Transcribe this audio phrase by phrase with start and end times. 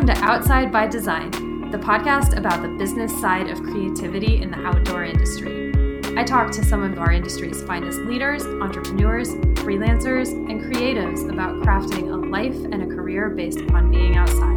[0.00, 1.30] Welcome to Outside by Design,
[1.70, 5.74] the podcast about the business side of creativity in the outdoor industry.
[6.16, 9.28] I talk to some of our industry's finest leaders, entrepreneurs,
[9.60, 14.56] freelancers, and creatives about crafting a life and a career based upon being outside.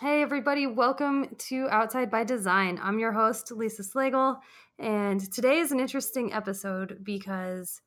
[0.00, 2.78] Hey, everybody, welcome to Outside by Design.
[2.80, 4.36] I'm your host, Lisa Slagle,
[4.78, 7.80] and today is an interesting episode because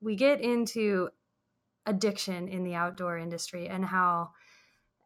[0.00, 1.08] we get into
[1.86, 4.30] addiction in the outdoor industry and how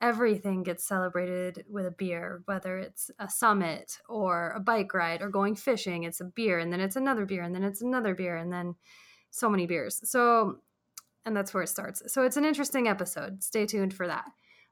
[0.00, 5.28] everything gets celebrated with a beer, whether it's a summit or a bike ride or
[5.28, 6.04] going fishing.
[6.04, 8.74] It's a beer, and then it's another beer, and then it's another beer, and then
[9.30, 10.00] so many beers.
[10.08, 10.56] So,
[11.24, 12.02] and that's where it starts.
[12.12, 13.42] So, it's an interesting episode.
[13.42, 14.24] Stay tuned for that.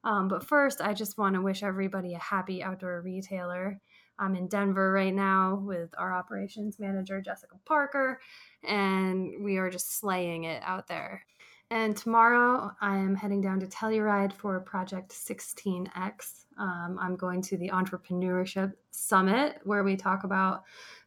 [0.05, 3.81] Um, but first, I just want to wish everybody a happy outdoor retailer.
[4.19, 8.21] I'm in Denver right now with our operations manager, Jessica Parker,
[8.65, 11.25] and we are just slaying it out there.
[11.71, 16.45] And tomorrow I am heading down to Telluride for Project 16X.
[16.59, 20.65] Um, I'm going to the Entrepreneurship Summit where we talk about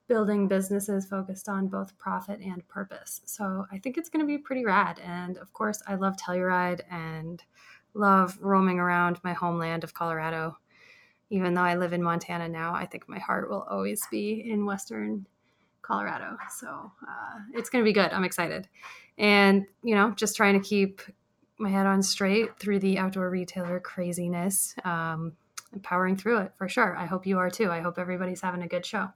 [0.08, 3.22] building businesses focused on both profit and purpose.
[3.26, 5.00] So I think it's going to be pretty rad.
[5.04, 7.42] And of course, I love Telluride and
[7.94, 10.58] love roaming around my homeland of Colorado.
[11.32, 14.66] Even though I live in Montana now, I think my heart will always be in
[14.66, 15.26] Western
[15.82, 16.38] Colorado.
[16.60, 18.12] So uh, it's going to be good.
[18.12, 18.68] I'm excited.
[19.18, 21.02] And, you know, just trying to keep
[21.58, 25.34] my head on straight through the outdoor retailer craziness, um,
[25.72, 26.98] and powering through it for sure.
[26.98, 27.72] I hope you are too.
[27.72, 29.08] I hope everybody's having a good show.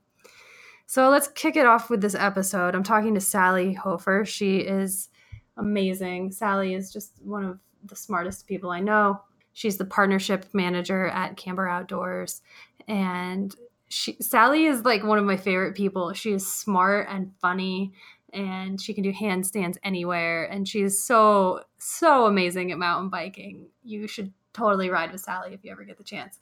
[0.86, 2.74] So let's kick it off with this episode.
[2.74, 4.24] I'm talking to Sallie Hoefer.
[4.24, 5.10] She is
[5.58, 6.32] amazing.
[6.32, 9.20] Sallie is just one of the smartest people I know.
[9.56, 12.42] She's the partnership manager at Camber Outdoors.
[12.86, 13.56] And
[13.88, 16.12] she Sallie is like one of my favorite people.
[16.12, 17.94] She is smart and funny
[18.34, 23.68] and she can do handstands anywhere and she's so so amazing at mountain biking.
[23.82, 26.38] You should totally ride with Sallie if you ever get the chance.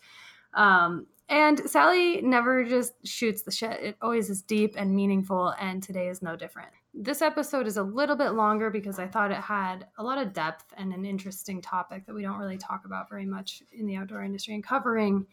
[0.52, 3.80] Um, and Sallie never just shoots the shit.
[3.80, 6.70] It always is deep and meaningful, and today is no different.
[6.96, 10.32] This episode is a little bit longer because I thought it had a lot of
[10.32, 13.96] depth and an interesting topic that we don't really talk about very much in the
[13.96, 15.26] outdoor industry and covering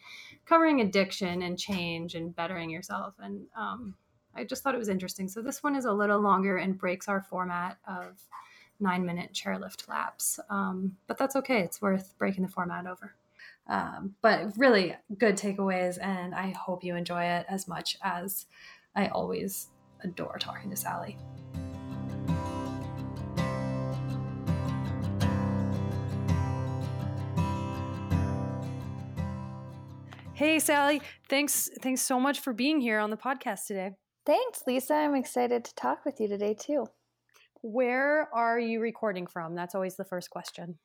[0.43, 3.13] covering addiction and change and bettering yourself.
[3.19, 3.93] And um,
[4.35, 5.27] I just thought it was interesting.
[5.27, 8.19] So this one is a little longer and breaks our format of
[8.79, 10.39] nine minute chairlift laps.
[10.49, 11.59] Um, but that's okay.
[11.59, 13.13] It's worth breaking the format over.
[13.67, 18.47] Um, but really good takeaways, and I hope you enjoy it as much as
[18.95, 19.67] I always
[20.03, 21.17] adore talking to Sallie.
[30.33, 33.91] Hey Sallie, thanks thanks so much for being here on the podcast today.
[34.25, 34.95] Thanks, Lisa.
[34.95, 36.87] I'm excited to talk with you today too.
[37.61, 39.53] Where are you recording from?
[39.53, 40.79] That's always the first question.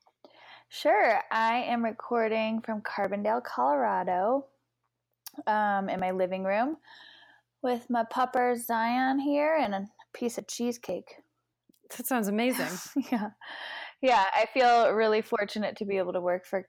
[0.69, 1.21] Sure.
[1.31, 4.47] I am recording from Carbondale, Colorado,
[5.47, 6.77] um, in my living room
[7.67, 11.17] with my pupper Zion here and a piece of cheesecake.
[11.97, 12.69] That sounds amazing.
[13.11, 13.31] yeah.
[14.01, 14.25] Yeah.
[14.33, 16.69] I feel really fortunate to be able to work for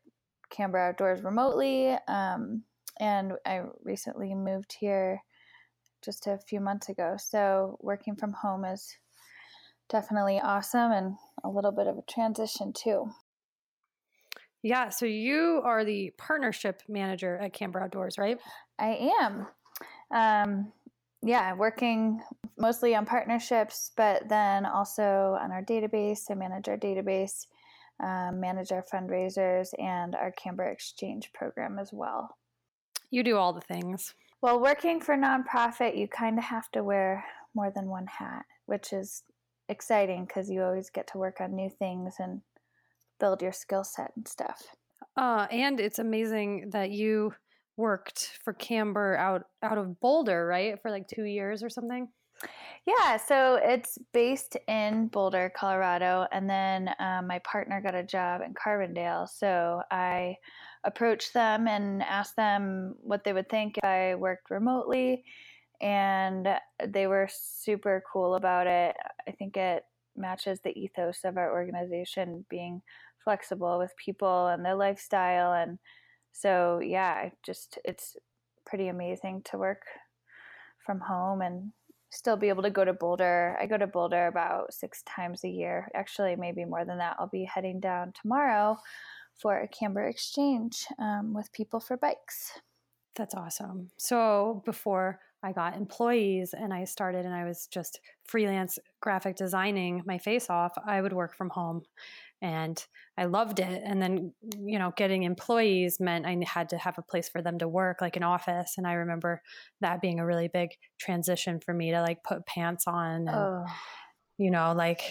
[0.49, 1.95] Camber Outdoors remotely.
[2.07, 2.63] Um,
[2.99, 5.21] and I recently moved here
[6.03, 7.15] just a few months ago.
[7.19, 8.97] So working from home is
[9.89, 11.13] definitely awesome and
[11.43, 13.11] a little bit of a transition too.
[14.63, 18.39] Yeah, so you are the partnership manager at Camber Outdoors, right?
[18.79, 19.47] I am.
[20.11, 20.73] Um,
[21.27, 22.21] yeah, working
[22.57, 26.31] mostly on partnerships, but then also on our database.
[26.31, 27.45] I manage our database,
[28.01, 32.37] um, manage our fundraisers, and our Camber Exchange program as well.
[33.09, 34.13] You do all the things.
[34.41, 38.93] Well, working for nonprofit, you kind of have to wear more than one hat, which
[38.93, 39.23] is
[39.67, 42.41] exciting because you always get to work on new things and
[43.19, 44.63] build your skill set and stuff.
[45.15, 47.33] Uh, and it's amazing that you
[47.77, 52.09] worked for Camber out out of Boulder, right, for like two years or something.
[52.85, 58.41] Yeah, so it's based in Boulder, Colorado, and then um, my partner got a job
[58.41, 59.27] in Carbondale.
[59.27, 60.35] So I
[60.83, 65.23] approached them and asked them what they would think if I worked remotely,
[65.81, 66.47] and
[66.87, 68.95] they were super cool about it.
[69.27, 69.83] I think it
[70.15, 72.81] matches the ethos of our organization being
[73.23, 75.77] flexible with people and their lifestyle and
[76.39, 78.15] so yeah just it's
[78.65, 79.83] pretty amazing to work
[80.85, 81.71] from home and
[82.09, 83.57] still be able to go to boulder.
[83.59, 87.15] I go to boulder about six times a year actually maybe more than that.
[87.19, 88.77] I'll be heading down tomorrow
[89.41, 92.59] for a camber exchange um, with people for bikes
[93.17, 98.79] that's awesome so before I got employees and I started and I was just freelance
[99.01, 101.83] graphic designing my face off, I would work from home
[102.41, 102.83] and
[103.17, 103.83] I loved it.
[103.85, 107.59] And then, you know, getting employees meant I had to have a place for them
[107.59, 108.73] to work, like an office.
[108.77, 109.41] And I remember
[109.81, 113.65] that being a really big transition for me to like put pants on and, oh.
[114.39, 115.01] you know, like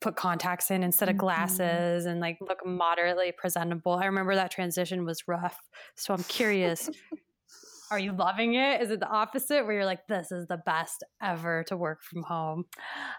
[0.00, 1.26] put contacts in instead of mm-hmm.
[1.26, 2.08] glasses mm-hmm.
[2.08, 3.92] and like look moderately presentable.
[3.92, 5.58] I remember that transition was rough.
[5.96, 6.90] So I'm curious.
[7.90, 8.82] are you loving it?
[8.82, 12.22] Is it the opposite where you're like, this is the best ever to work from
[12.22, 12.64] home?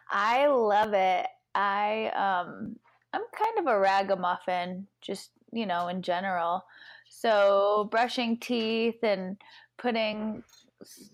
[0.10, 1.28] I love it.
[1.54, 2.76] I um
[3.14, 6.64] I'm kind of a ragamuffin, just you know, in general.
[7.10, 9.38] So brushing teeth and
[9.78, 10.44] putting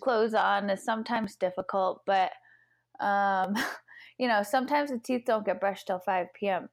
[0.01, 2.31] clothes on is sometimes difficult, but
[2.99, 3.55] um
[4.17, 6.69] you know, sometimes the teeth don't get brushed till 5 p.m.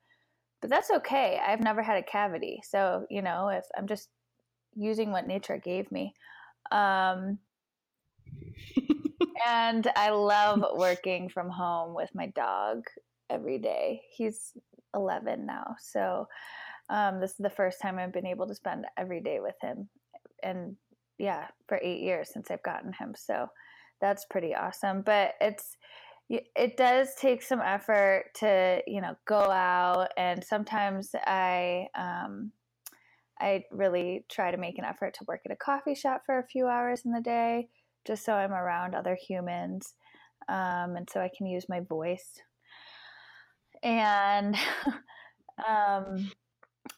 [0.61, 1.41] But that's okay.
[1.45, 2.61] I've never had a cavity.
[2.69, 4.09] So, you know, if I'm just
[4.75, 6.15] using what nature gave me.
[6.71, 7.39] Um,
[9.47, 12.83] and I love working from home with my dog
[13.31, 14.03] every day.
[14.11, 14.53] He's
[14.95, 15.77] 11 now.
[15.81, 16.27] So,
[16.91, 19.89] um, this is the first time I've been able to spend every day with him.
[20.43, 20.77] And
[21.19, 23.15] yeah, for eight years since I've gotten him.
[23.17, 23.49] So
[24.01, 25.03] that's pretty awesome.
[25.03, 25.77] But it's,
[26.31, 32.53] it does take some effort to you know go out and sometimes i um,
[33.41, 36.47] i really try to make an effort to work at a coffee shop for a
[36.47, 37.69] few hours in the day
[38.07, 39.95] just so i'm around other humans
[40.49, 42.41] um, and so i can use my voice.
[43.83, 44.57] And
[45.69, 46.31] um,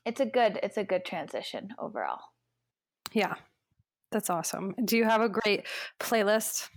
[0.05, 2.21] it's a good it's a good transition overall.
[3.13, 3.35] Yeah.
[4.11, 4.75] That's awesome.
[4.85, 5.67] Do you have a great
[6.01, 6.69] playlist?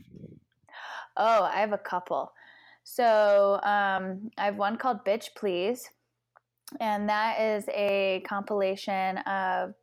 [1.17, 2.31] Oh, I have a couple.
[2.83, 5.89] So um, I have one called Bitch Please,
[6.79, 9.73] and that is a compilation of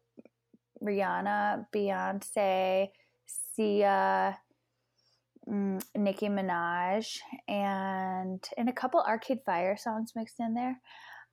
[0.82, 2.88] Rihanna, Beyonce,
[3.26, 4.38] Sia,
[5.48, 7.18] mm, Nicki Minaj,
[7.48, 10.80] and and a couple Arcade Fire songs mixed in there.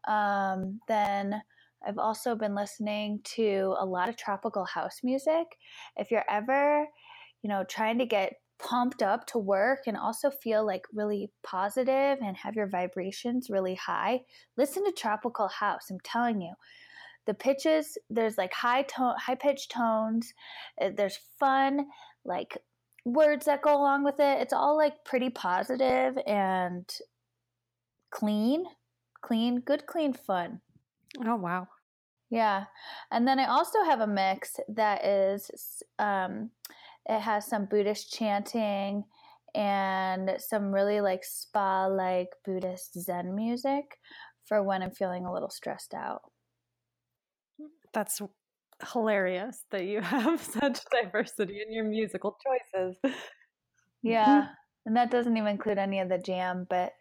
[0.08, 1.42] Um, then
[1.86, 5.48] I've also been listening to a lot of tropical house music.
[5.96, 6.88] If you're ever,
[7.42, 12.18] you know, trying to get pumped up to work and also feel like really positive
[12.22, 14.22] and have your vibrations really high,
[14.58, 15.90] listen to Tropical House.
[15.90, 16.54] I'm telling you.
[17.26, 20.34] The pitches, there's like high tone, high pitched tones.
[20.80, 21.88] Eh, there's fun,
[22.24, 22.58] like
[23.04, 24.42] words that go along with it.
[24.42, 26.90] It's all like pretty positive and
[28.12, 28.64] clean,
[29.22, 30.62] clean, good, clean fun.
[31.26, 31.68] Oh, wow.
[32.30, 32.66] Yeah.
[33.12, 36.52] And then I also have a mix that is um,
[37.08, 39.06] it has some Buddhist chanting
[39.56, 43.98] and some really like spa like Buddhist Zen music
[44.46, 46.22] for when I'm feeling a little stressed out.
[47.94, 48.22] That's
[48.92, 52.98] hilarious that you have such diversity in your musical choices.
[54.04, 54.50] Yeah.
[54.86, 56.94] and that doesn't even include any of the jam, but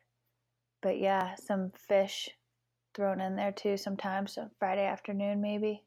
[0.83, 2.29] but yeah, some Phish
[2.95, 4.35] thrown in there too sometimes.
[4.35, 5.85] So Friday afternoon maybe.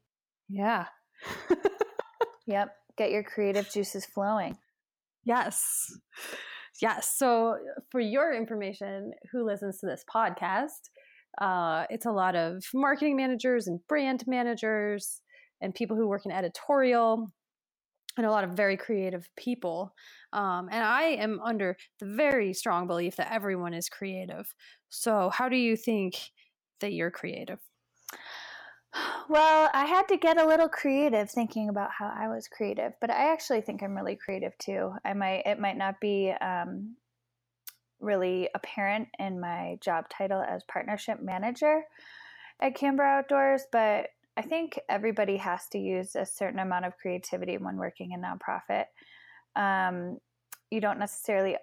[0.48, 0.86] Yeah.
[2.46, 4.56] yep get your creative juices flowing.
[5.24, 5.86] Yes.
[6.80, 7.14] Yes.
[7.18, 7.56] So,
[7.90, 10.88] for your information, who listens to this podcast,
[11.40, 15.20] uh, it's a lot of marketing managers and brand managers
[15.60, 17.30] and people who work in editorial
[18.16, 19.94] and a lot of very creative people.
[20.32, 24.52] Um, and I am under the very strong belief that everyone is creative.
[24.88, 26.14] So, how do you think
[26.80, 27.58] that you're creative?
[29.28, 33.10] Well, I had to get a little creative thinking about how I was creative, but
[33.10, 34.92] I actually think I'm really creative too.
[35.04, 36.96] I might it might not be um,
[38.00, 41.82] really apparent in my job title as partnership manager
[42.60, 47.56] at Camber Outdoors, but I think everybody has to use a certain amount of creativity
[47.58, 48.86] when working in nonprofit.
[49.54, 50.18] Um,
[50.70, 51.56] you don't necessarily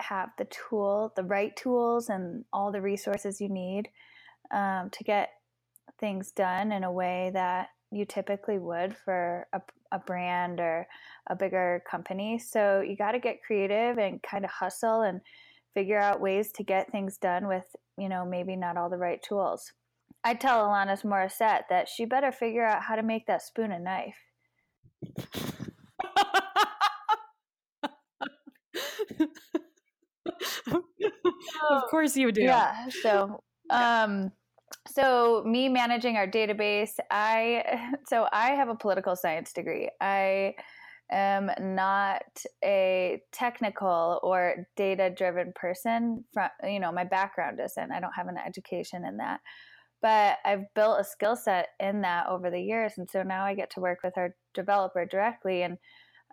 [0.00, 3.88] have the tool, the right tools, and all the resources you need
[4.50, 5.30] um, to get
[5.98, 9.60] things done in a way that you typically would for a,
[9.92, 10.86] a brand or
[11.28, 12.38] a bigger company.
[12.38, 15.20] So you got to get creative and kind of hustle and
[15.74, 17.64] figure out ways to get things done with,
[17.98, 19.72] you know, maybe not all the right tools.
[20.24, 23.78] I tell Alanis Morissette that she better figure out how to make that spoon a
[23.78, 24.16] knife.
[31.70, 32.42] of course you do.
[32.42, 32.88] Yeah.
[32.88, 34.32] So, um,
[34.86, 39.90] so me managing our database i so i have a political science degree.
[40.00, 40.54] I
[41.10, 42.24] am not
[42.64, 47.92] a technical or data driven person from you know my background isn't.
[47.92, 49.40] I don't have an education in that.
[50.02, 53.54] But i've built a skill set in that over the years and so now i
[53.54, 55.78] get to work with our developer directly and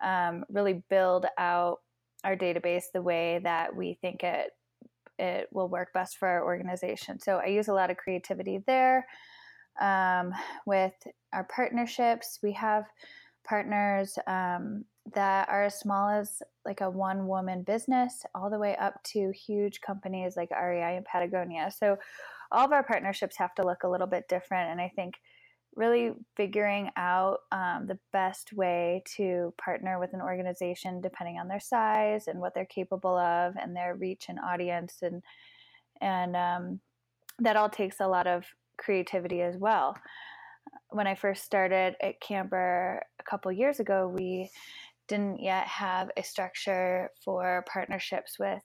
[0.04, 1.78] um, really build out
[2.24, 4.52] our database the way that we think it
[5.20, 7.20] it will work best for our organization.
[7.20, 9.06] So I use a lot of creativity there.
[9.82, 10.34] Um,
[10.66, 10.94] with
[11.34, 12.86] our partnerships, we have
[13.44, 18.76] partners um, that are as small as like a one woman business all the way
[18.78, 21.72] up to huge companies like REI and Patagonia.
[21.72, 21.98] So
[22.52, 24.72] all of our partnerships have to look a little bit different.
[24.72, 25.16] And I think
[25.76, 31.60] really figuring out um, the best way to partner with an organization depending on their
[31.60, 35.22] size and what they're capable of and their reach and audience and
[36.02, 36.80] and um,
[37.40, 38.46] that all takes a lot of
[38.78, 39.96] creativity as well.
[40.90, 44.50] When i first started at camber a couple years ago we
[45.08, 48.62] didn't yet have a structure for partnerships with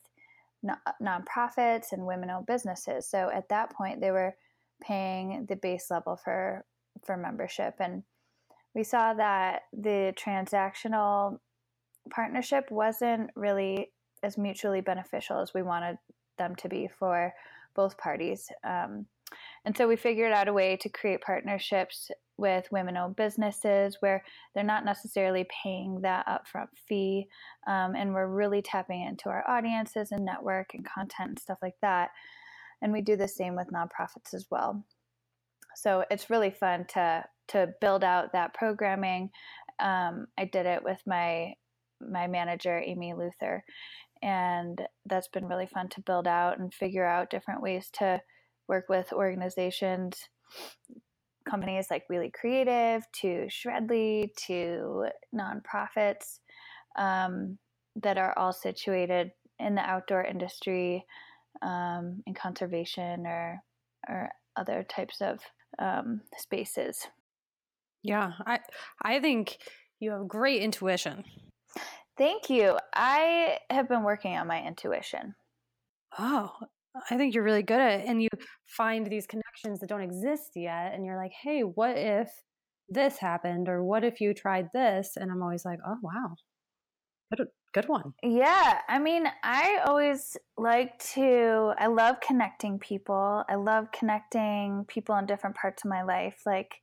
[0.63, 3.09] non nonprofits and women-owned businesses.
[3.09, 4.35] So at that point they were
[4.81, 6.65] paying the base level for
[7.05, 7.75] for membership.
[7.81, 8.03] And
[8.75, 11.39] we saw that the transactional
[12.11, 15.97] partnership wasn't really as mutually beneficial as we wanted
[16.39, 17.33] them to be for
[17.75, 18.49] both parties.
[18.65, 19.07] Um,
[19.65, 24.25] and so we figured out a way to create partnerships with women owned businesses where
[24.55, 27.27] they're not necessarily paying that upfront fee.
[27.67, 31.77] Um, and we're really tapping into our audiences and network and content and stuff like
[31.83, 32.11] that.
[32.81, 34.85] And we do the same with nonprofits as well.
[35.79, 39.31] So it's really fun to to build out that programming.
[39.79, 41.55] Um, I did it with my
[42.01, 43.63] my manager Amy Luther,
[44.21, 48.21] and that's been really fun to build out and figure out different ways to
[48.67, 50.29] work with organizations,
[51.49, 56.41] companies like Wheelie Creative, to Shredly, to nonprofits
[56.97, 57.57] um,
[58.03, 59.31] that are all situated
[59.61, 61.05] in the outdoor industry,
[61.63, 63.63] um, in conservation or
[64.09, 65.39] or other types of
[65.79, 67.07] um, spaces.
[68.03, 68.61] Yeah, I
[69.03, 69.59] I think
[70.01, 71.25] you have great intuition.
[72.17, 72.77] Thank you.
[72.95, 75.35] I have been working on my intuition.
[76.19, 76.51] Oh,
[77.11, 78.07] I think you're really good at it.
[78.09, 78.29] And you
[78.67, 80.95] find these connections that don't exist yet.
[80.95, 82.31] And you're like, hey, what if
[82.89, 83.69] this happened?
[83.69, 85.13] Or what if you tried this?
[85.17, 86.35] And I'm always like, oh, wow.
[87.37, 88.15] Good, good one.
[88.23, 88.79] Yeah.
[88.89, 93.45] I mean, I always like to, I love connecting people.
[93.49, 96.43] I love connecting people in different parts of my life.
[96.47, 96.77] Like,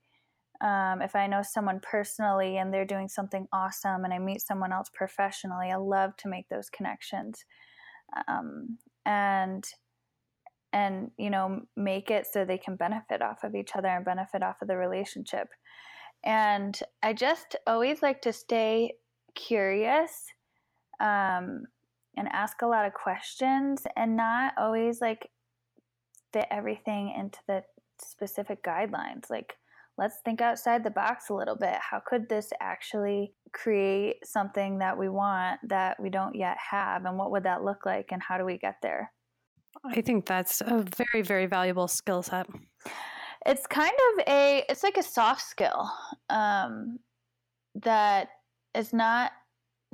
[0.62, 4.72] um, if I know someone personally and they're doing something awesome and I meet someone
[4.72, 7.44] else professionally, I love to make those connections.
[8.28, 9.64] Um, and,
[10.72, 14.44] and, you know, make it so they can benefit off of each other and benefit
[14.44, 15.50] off of the relationship.
[16.24, 18.94] And I just always like to stay
[19.36, 20.26] curious
[21.00, 21.64] um,
[22.18, 25.30] and ask a lot of questions and not always like
[26.34, 27.64] fit everything into the
[28.02, 29.30] specific guidelines.
[29.30, 29.54] Like,
[29.98, 31.76] let's think outside the box a little bit.
[31.80, 37.06] How could this actually create something that we want that we don't yet have?
[37.06, 38.10] And what would that look like?
[38.12, 39.12] And how do we get there?
[39.84, 42.48] I think that's a very, very valuable skill set.
[43.46, 45.90] It's kind of a, it's like a soft skill
[46.30, 47.00] um,
[47.76, 48.30] that
[48.74, 49.32] is not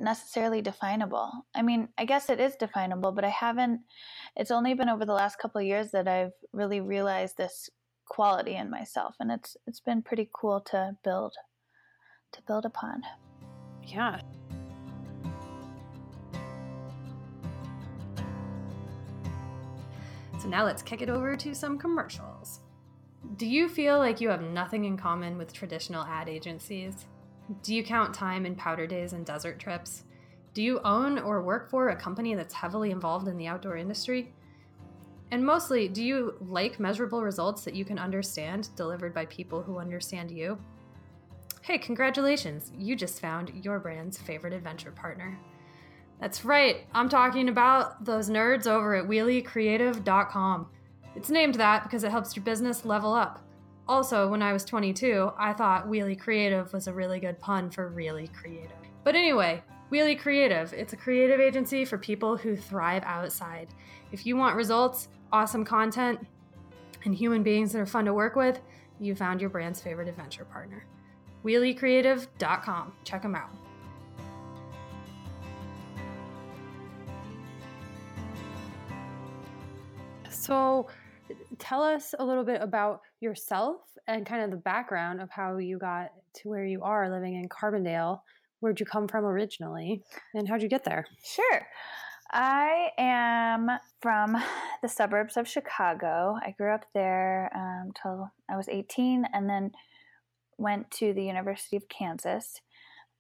[0.02, 1.32] necessarily definable.
[1.56, 3.82] I mean, I guess it is definable, but I haven't
[4.36, 7.70] it's only been over the last couple years that I've really realized this
[8.06, 11.34] quality in myself and it's it's been pretty cool to build
[12.34, 13.02] to build upon.
[13.86, 14.20] Yeah.
[20.40, 22.62] So now let's kick it over to some commercials.
[23.38, 27.06] Do you feel like you have nothing in common with traditional ad agencies?
[27.64, 30.04] Do you count time in powder days and desert trips?
[30.54, 34.34] Do you own or work for a company that's heavily involved in the outdoor industry?
[35.32, 39.80] And mostly, do you like measurable results that you can understand delivered by people who
[39.80, 40.58] understand you?
[41.62, 42.72] Hey, congratulations!
[42.78, 45.38] You just found your brand's favorite adventure partner.
[46.20, 50.68] That's right, I'm talking about those nerds over at wheeliecreative.com.
[51.16, 53.42] It's named that because it helps your business level up.
[53.92, 57.90] Also, when I was 22, I thought Wheelie Creative was a really good pun for
[57.90, 58.72] really creative.
[59.04, 63.68] But anyway, Wheelie Creative, it's a creative agency for people who thrive outside.
[64.14, 66.26] If you want results, awesome content,
[67.04, 68.62] and human beings that are fun to work with,
[69.02, 70.86] you found your brand's favorite adventure partner.
[71.44, 72.94] WheelieCreative.com.
[73.04, 73.50] Check them out.
[80.30, 80.88] So,
[81.60, 85.78] tell us a little bit about yourself and kind of the background of how you
[85.78, 88.20] got to where you are living in Carbondale.
[88.60, 91.06] Where'd you come from originally and how'd you get there?
[91.24, 91.68] Sure.
[92.32, 93.70] I am
[94.02, 94.42] from
[94.82, 96.38] the suburbs of Chicago.
[96.42, 99.72] I grew up there until um, I was 18 and then
[100.58, 102.62] went to the University of Kansas.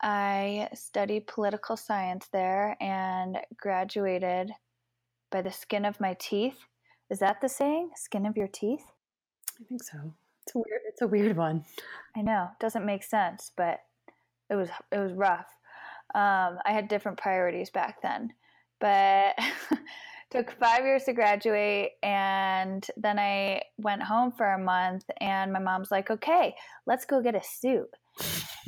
[0.01, 4.51] I studied political science there and graduated
[5.31, 6.57] by the skin of my teeth.
[7.09, 7.91] Is that the saying?
[7.95, 8.85] Skin of your teeth?
[9.61, 10.13] I think so.
[10.43, 10.81] It's a weird.
[10.87, 11.65] It's a weird one.
[12.15, 12.49] I know.
[12.59, 13.81] Doesn't make sense, but
[14.49, 15.47] it was it was rough.
[16.15, 18.33] Um, I had different priorities back then,
[18.79, 19.35] but
[20.31, 25.05] took five years to graduate, and then I went home for a month.
[25.19, 26.55] And my mom's like, "Okay,
[26.87, 27.89] let's go get a suit."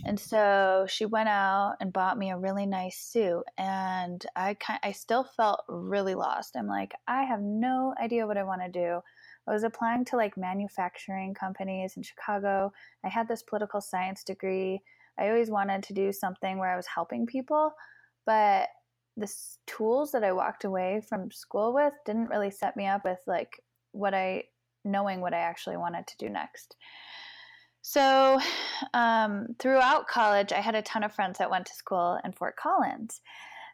[0.05, 4.79] And so she went out and bought me a really nice suit, and I kind
[4.83, 6.55] I still felt really lost.
[6.55, 9.01] I'm like, I have no idea what I want to do.
[9.47, 12.71] I was applying to like manufacturing companies in Chicago.
[13.03, 14.81] I had this political science degree.
[15.19, 17.73] I always wanted to do something where I was helping people,
[18.25, 18.69] but
[19.17, 19.31] the
[19.67, 23.61] tools that I walked away from school with didn't really set me up with like
[23.91, 24.45] what I
[24.85, 26.75] knowing what I actually wanted to do next.
[27.81, 28.39] So,
[28.93, 32.55] um, throughout college, I had a ton of friends that went to school in Fort
[32.55, 33.19] Collins.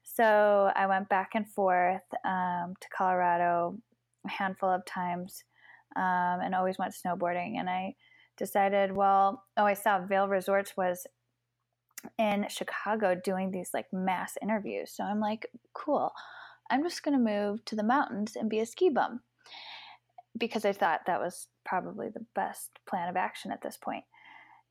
[0.03, 3.77] So, I went back and forth um, to Colorado
[4.25, 5.43] a handful of times
[6.00, 7.60] um, and always went snowboarding.
[7.60, 7.96] And I
[8.38, 11.06] decided, well, oh, I saw Vail Resorts was
[12.18, 14.91] in Chicago doing these like mass interviews.
[14.96, 16.12] So I'm like, cool.
[16.72, 19.20] I'm just going to move to the mountains and be a ski bum
[20.38, 24.06] because I thought that was probably the best plan of action at this point.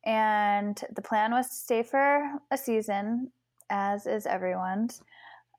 [0.07, 3.33] And the plan was to stay for a season,
[3.69, 5.03] as is everyone's.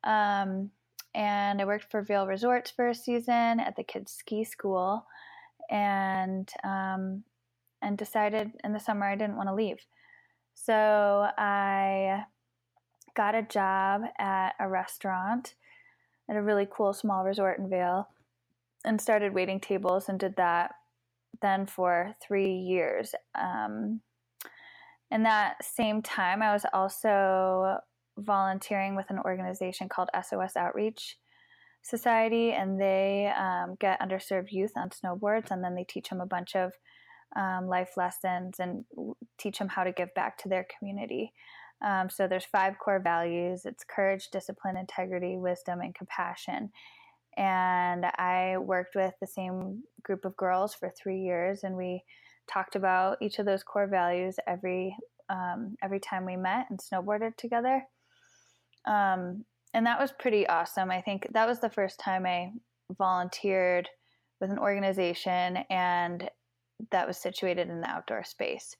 [0.03, 0.71] Um,
[1.13, 5.05] and I worked for Vail Resorts for a season at the kids' ski school,
[5.69, 7.23] and um,
[7.81, 9.85] and decided in the summer I didn't want to leave.
[10.53, 12.23] So I
[13.15, 15.55] got a job at a restaurant
[16.29, 18.07] at a really cool small resort in Vail
[18.85, 20.71] and started waiting tables and did that
[21.41, 23.15] then for three years.
[23.35, 24.01] Um,
[25.11, 27.77] in that same time, I was also
[28.17, 31.17] volunteering with an organization called SOS Outreach
[31.81, 36.25] Society, and they um, get underserved youth on snowboards, and then they teach them a
[36.25, 36.73] bunch of
[37.35, 38.85] um, life lessons and
[39.37, 41.33] teach them how to give back to their community.
[41.85, 46.71] Um, so there's five core values: it's courage, discipline, integrity, wisdom, and compassion.
[47.37, 52.03] And I worked with the same group of girls for three years, and we
[52.51, 54.95] talked about each of those core values every
[55.29, 57.83] um, every time we met and snowboarded together.
[58.85, 60.91] Um, and that was pretty awesome.
[60.91, 62.51] I think that was the first time I
[62.97, 63.87] volunteered
[64.41, 66.29] with an organization and
[66.91, 68.75] that was situated in the outdoor space.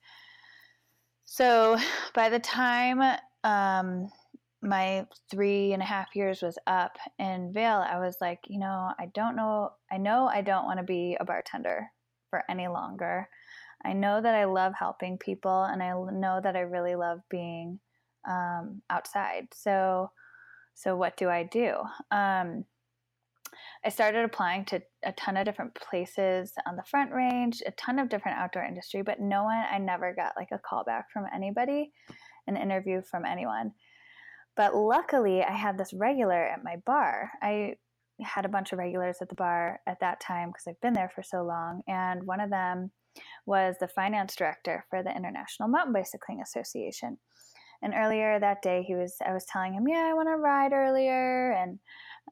[1.24, 1.76] So
[2.14, 4.10] by the time um,
[4.62, 8.92] my three and a half years was up in Vail, I was like, you know,
[8.98, 11.86] I don't know, I know I don't want to be a bartender
[12.30, 13.28] for any longer.
[13.84, 17.78] I know that I love helping people and I know that I really love being
[18.28, 19.48] um, outside.
[19.54, 20.10] So,
[20.74, 21.74] so what do I do?
[22.10, 22.64] Um,
[23.84, 27.98] I started applying to a ton of different places on the front range, a ton
[27.98, 31.24] of different outdoor industry, but no one, I never got like a call back from
[31.34, 31.92] anybody,
[32.46, 33.72] an interview from anyone.
[34.56, 37.30] But luckily, I had this regular at my bar.
[37.40, 37.76] I
[38.22, 41.10] had a bunch of regulars at the bar at that time because I've been there
[41.14, 41.80] for so long.
[41.88, 42.90] And one of them
[43.46, 47.18] was the finance director for the International Mountain Bicycling Association.
[47.82, 50.72] And earlier that day, he was I was telling him, "Yeah, I want to ride
[50.72, 51.78] earlier," and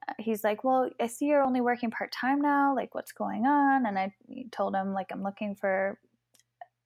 [0.08, 2.74] uh, he's like, "Well, I see you're only working part time now.
[2.74, 4.12] Like, what's going on?" And I
[4.52, 5.98] told him, like, I'm looking for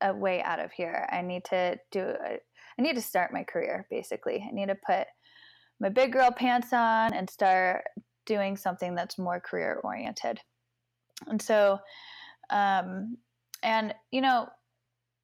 [0.00, 1.08] a way out of here.
[1.10, 2.14] I need to do.
[2.22, 3.86] I need to start my career.
[3.90, 5.06] Basically, I need to put
[5.80, 7.82] my big girl pants on and start
[8.26, 10.40] doing something that's more career oriented.
[11.26, 11.78] And so,
[12.50, 13.16] um,
[13.62, 14.48] and you know,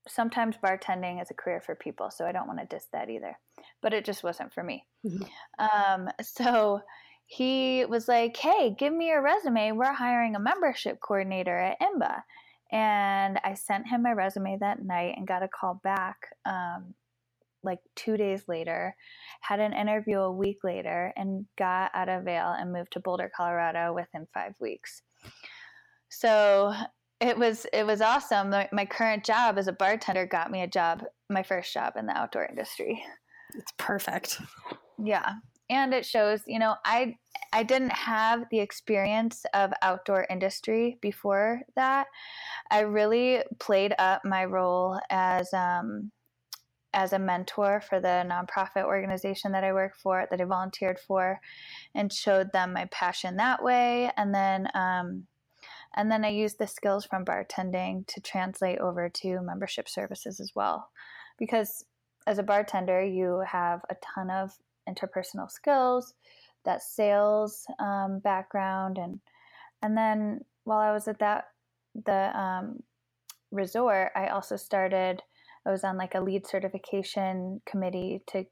[0.09, 3.39] sometimes bartending is a career for people, so I don't want to diss that either.
[3.83, 4.85] But it just wasn't for me.
[5.07, 6.03] Mm-hmm.
[6.05, 6.81] Um, so
[7.27, 9.73] he was like, "Hey, give me your resume.
[9.73, 12.23] We're hiring a membership coordinator at IMBA."
[12.71, 16.95] And I sent him my resume that night and got a call back um,
[17.63, 18.95] like two days later,
[19.41, 23.31] had an interview a week later, and got out of Vail and moved to Boulder,
[23.35, 25.03] Colorado within five weeks.
[26.09, 26.75] So
[27.21, 28.55] it was it was awesome.
[28.73, 32.17] My current job as a bartender got me a job, my first job in the
[32.17, 33.03] outdoor industry.
[33.55, 34.41] It's perfect.
[35.03, 35.35] Yeah.
[35.71, 37.17] And it shows, you know, I
[37.53, 42.07] I didn't have the experience of outdoor industry before that.
[42.71, 46.11] I really played up my role as um,
[46.95, 51.39] as a mentor for the nonprofit organization that I work for, that I volunteered for,
[51.95, 54.11] and showed them my passion that way.
[54.17, 55.27] And then, um,
[55.97, 60.53] and then I used the skills from bartending to translate over to membership services as
[60.55, 60.91] well,
[61.39, 61.85] because
[62.27, 64.53] as a bartender, you have a ton of
[64.89, 66.15] interpersonal skills,
[66.65, 69.21] that sales um, background, and
[69.83, 71.45] and then while I was at that
[71.95, 72.83] the um,
[73.51, 75.23] resort, I also started.
[75.67, 78.47] I was on like a LEED certification committee to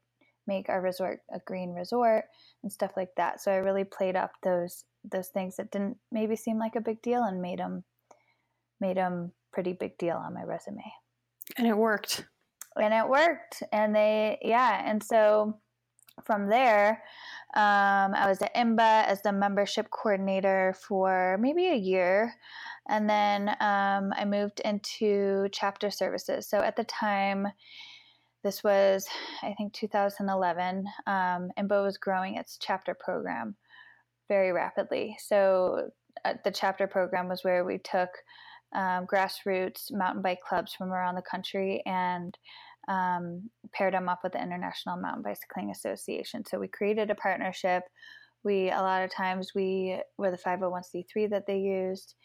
[0.45, 2.25] make our resort a green resort
[2.63, 3.41] and stuff like that.
[3.41, 7.01] So I really played up those those things that didn't maybe seem like a big
[7.01, 7.83] deal and made them
[8.79, 10.83] made them pretty big deal on my resume.
[11.57, 12.25] And it worked.
[12.79, 13.63] And it worked.
[13.71, 15.59] And they yeah, and so
[16.23, 17.03] from there,
[17.55, 22.33] um, I was at IMBA as the membership coordinator for maybe a year.
[22.89, 26.47] And then um, I moved into chapter services.
[26.47, 27.47] So at the time,
[28.43, 29.07] this was,
[29.43, 30.85] I think, 2011.
[31.05, 33.55] Um, IMBA was growing its chapter program
[34.27, 35.17] very rapidly.
[35.19, 35.89] So
[36.25, 38.09] uh, the chapter program was where we took
[38.73, 42.37] um, grassroots mountain bike clubs from around the country and
[42.87, 46.43] um, paired them up with the International Mountain Bicycling Association.
[46.45, 47.83] So we created a partnership.
[48.43, 52.15] We a lot of times we were the 501c3 that they used,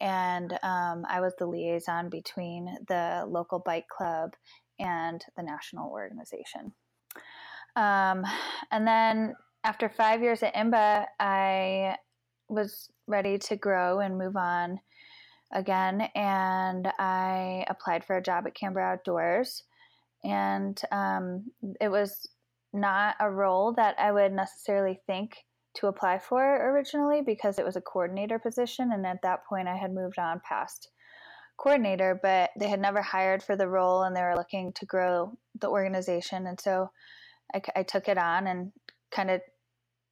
[0.00, 4.32] and um, I was the liaison between the local bike club
[4.78, 6.72] and the national organization.
[7.76, 8.24] Um,
[8.70, 11.96] and then after five years at IMBA, I
[12.48, 14.80] was ready to grow and move on
[15.52, 19.62] again, and I applied for a job at Camber Outdoors
[20.24, 21.44] and um,
[21.80, 22.28] it was
[22.72, 25.36] not a role that I would necessarily think
[25.74, 29.76] to apply for originally because it was a coordinator position, and at that point I
[29.76, 30.88] had moved on past
[31.56, 35.36] coordinator, but they had never hired for the role, and they were looking to grow
[35.60, 36.90] the organization, and so
[37.54, 38.72] I, I took it on and
[39.10, 39.40] kind of.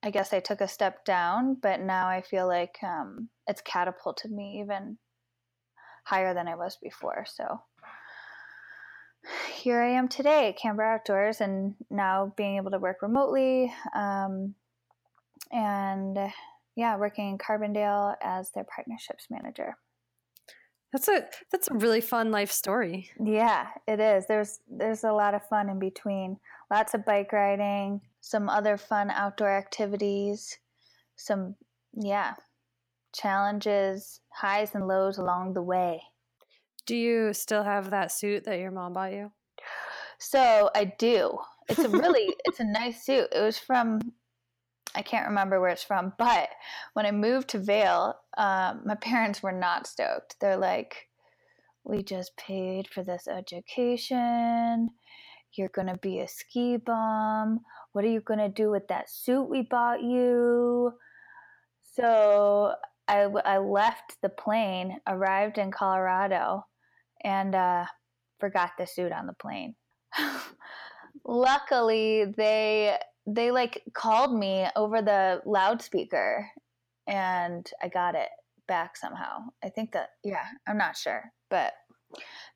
[0.03, 4.31] I guess I took a step down, but now I feel like um, it's catapulted
[4.31, 4.97] me even
[6.05, 7.27] higher than I was before.
[7.27, 7.61] So
[9.53, 13.73] here I am today at Camber Outdoors and now being able to work remotely.
[13.95, 14.55] Um,
[15.53, 16.19] and
[16.77, 19.77] yeah, working in Carbondale as their partnerships manager.
[20.93, 23.11] That's a that's a really fun life story.
[23.23, 24.27] Yeah, it is.
[24.27, 26.39] There's there's a lot of fun in between.
[26.71, 30.59] Lots of bike riding, some other fun outdoor activities,
[31.17, 31.57] some
[31.93, 32.35] yeah,
[33.13, 36.03] challenges, highs and lows along the way.
[36.87, 39.33] Do you still have that suit that your mom bought you?
[40.19, 41.39] So I do.
[41.69, 43.29] It's a really it's a nice suit.
[43.33, 44.01] It was from
[44.95, 46.49] I can't remember where it's from, but
[46.95, 50.37] when I moved to Vail, um, my parents were not stoked.
[50.41, 51.09] They're like,
[51.85, 54.91] "We just paid for this education.
[55.53, 57.61] You're gonna be a ski bum.
[57.93, 60.95] What are you gonna do with that suit we bought you?"
[61.83, 62.75] So
[63.09, 66.65] I, I left the plane, arrived in Colorado,
[67.25, 67.87] and uh,
[68.39, 69.75] forgot the suit on the plane.
[71.25, 76.49] Luckily, they they like called me over the loudspeaker,
[77.09, 78.29] and I got it
[78.69, 79.41] back somehow.
[79.63, 81.73] I think that yeah, I'm not sure, but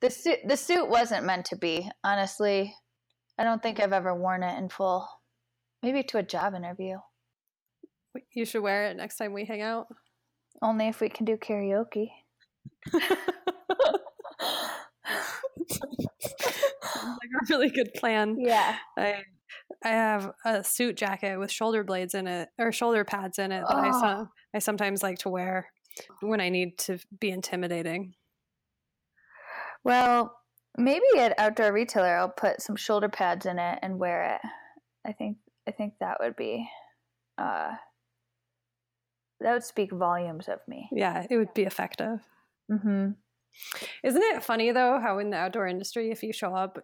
[0.01, 1.89] the suit the suit wasn't meant to be.
[2.03, 2.73] Honestly,
[3.37, 5.07] I don't think I've ever worn it in full.
[5.85, 6.97] Maybe to a job interview.
[8.33, 9.85] You should wear it next time we hang out.
[10.63, 12.07] Only if we can do karaoke.
[12.91, 13.03] like
[17.03, 18.35] a really good plan.
[18.39, 18.77] Yeah.
[18.97, 19.17] I
[19.83, 23.63] I have a suit jacket with shoulder blades in it or shoulder pads in it
[23.69, 24.27] that oh.
[24.53, 25.67] I I sometimes like to wear
[26.21, 28.15] when I need to be intimidating.
[29.83, 30.35] Well,
[30.79, 34.49] maybe at outdoor retailer I'll put some shoulder pads in it and wear it.
[35.07, 36.67] I think I think that would be
[37.37, 37.71] uh
[39.41, 40.89] that would speak volumes of me.
[40.91, 42.19] Yeah, it would be effective.
[42.71, 43.11] Mm-hmm.
[44.03, 46.79] Isn't it funny though how in the outdoor industry, if you show up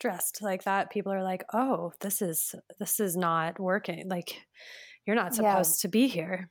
[0.00, 4.08] dressed like that, people are like, "Oh, this is this is not working.
[4.08, 4.42] Like,
[5.06, 5.82] you're not supposed yeah.
[5.82, 6.48] to be here."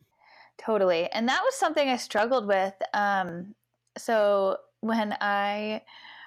[0.58, 2.74] Totally, and that was something I struggled with.
[2.94, 3.56] Um,
[3.98, 5.82] so when I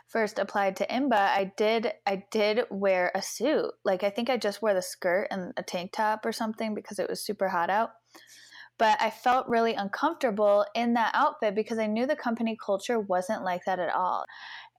[0.08, 3.72] first applied to IMBA, I did I did wear a suit.
[3.84, 6.98] Like I think I just wore the skirt and a tank top or something because
[6.98, 7.90] it was super hot out
[8.78, 13.42] but I felt really uncomfortable in that outfit because I knew the company culture wasn't
[13.42, 14.26] like that at all.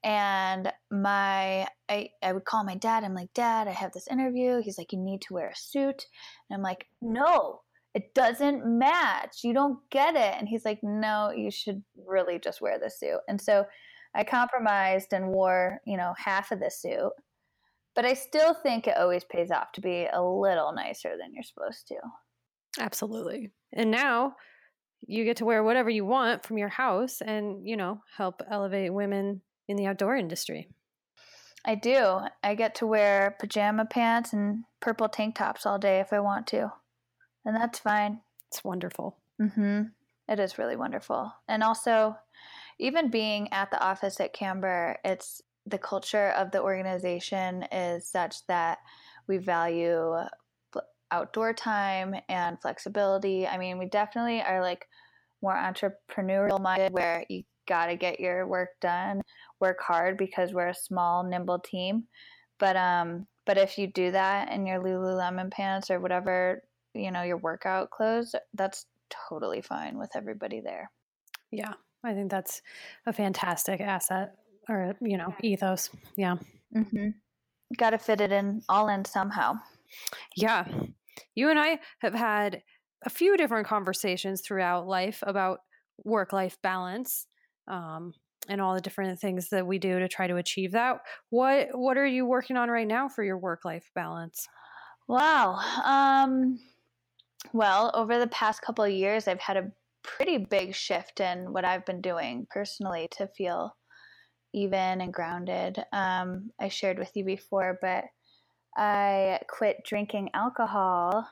[0.04, 3.04] And my, I, I would call my dad.
[3.04, 4.62] I'm like, Dad, I have this interview.
[4.62, 6.06] He's like, You need to wear a suit.
[6.50, 7.62] And I'm like, No,
[7.96, 9.40] it doesn't match.
[9.44, 10.36] You don't get it.
[10.38, 13.20] And he's like, No, you should really just wear the suit.
[13.28, 13.66] And so
[14.16, 17.12] I compromised and wore, you know, half of the suit.
[17.96, 21.44] But I still think it always pays off to be a little nicer than you're
[21.44, 21.96] supposed to.
[22.80, 23.52] Absolutely.
[23.74, 24.36] And now
[25.02, 28.94] you get to wear whatever you want from your house and, you know, help elevate
[28.94, 30.70] women in the outdoor industry.
[31.66, 32.20] I do.
[32.44, 36.48] I get to wear pajama pants and purple tank tops all day if I want
[36.48, 36.72] to.
[37.46, 38.22] And that's fine.
[38.48, 39.18] It's wonderful.
[39.40, 39.92] Mhm.
[40.30, 41.34] It is really wonderful.
[41.48, 42.18] And also
[42.80, 48.46] even being at the office at Camber, it's the culture of the organization is such
[48.48, 48.80] that
[49.28, 50.16] we value
[51.12, 53.48] outdoor time and flexibility.
[53.48, 54.88] I mean, we definitely are like
[55.42, 59.22] more entrepreneurial minded where you got to get your work done,
[59.60, 62.06] work hard because we're a small, nimble team.
[62.60, 66.64] But um but if you do that in your Lululemon pants or whatever,
[66.94, 68.86] you know, your workout clothes, that's
[69.30, 70.92] totally fine with everybody there.
[71.52, 71.74] Yeah.
[72.08, 72.62] I think that's
[73.06, 74.36] a fantastic asset
[74.70, 75.90] or, you know, ethos.
[76.16, 76.38] Yeah.
[76.76, 77.14] Mhm.
[77.78, 79.56] Got to fit it in all in somehow.
[80.36, 80.66] Yeah.
[81.36, 82.64] You and I have had
[83.06, 85.60] a few different conversations throughout life about
[86.04, 87.28] work life balance
[87.68, 88.14] um,
[88.48, 91.02] and all the different things that we do to try to achieve that.
[91.30, 94.48] What what are you working on right now for your work life balance?
[95.08, 95.60] Wow.
[95.84, 96.60] Um,
[97.54, 99.72] well, over the past couple of years, I've had a
[100.08, 103.76] pretty big shift in what I've been doing personally to feel
[104.54, 105.84] even and grounded.
[105.94, 108.06] Um, I shared with you before, but
[108.76, 111.28] I quit drinking alcohol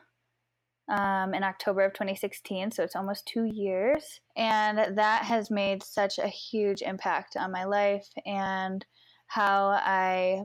[0.89, 4.19] um, in October of 2016, so it's almost two years.
[4.35, 8.85] And that has made such a huge impact on my life and
[9.27, 10.41] how I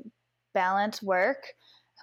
[0.55, 1.43] balance work,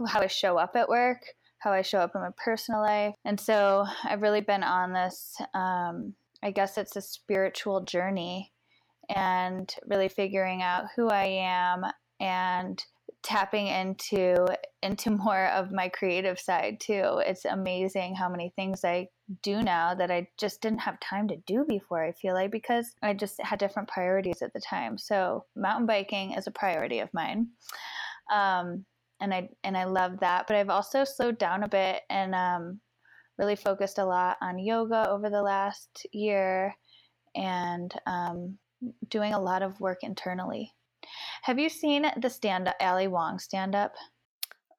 [0.07, 1.21] how I show up at work,
[1.59, 3.15] how I show up in my personal life.
[3.25, 8.51] And so I've really been on this, um, I guess it's a spiritual journey
[9.09, 11.83] and really figuring out who I am
[12.19, 12.83] and
[13.23, 14.45] tapping into
[14.83, 17.21] into more of my creative side too.
[17.25, 19.07] It's amazing how many things I
[19.41, 22.03] do now that I just didn't have time to do before.
[22.03, 24.97] I feel like because I just had different priorities at the time.
[24.97, 27.47] So mountain biking is a priority of mine.
[28.31, 28.85] Um,
[29.19, 30.47] and I and I love that.
[30.47, 32.80] But I've also slowed down a bit and um,
[33.38, 36.75] really focused a lot on yoga over the last year
[37.36, 38.58] and um,
[39.10, 40.73] doing a lot of work internally.
[41.43, 43.93] Have you seen the stand up, Ali Wong stand up?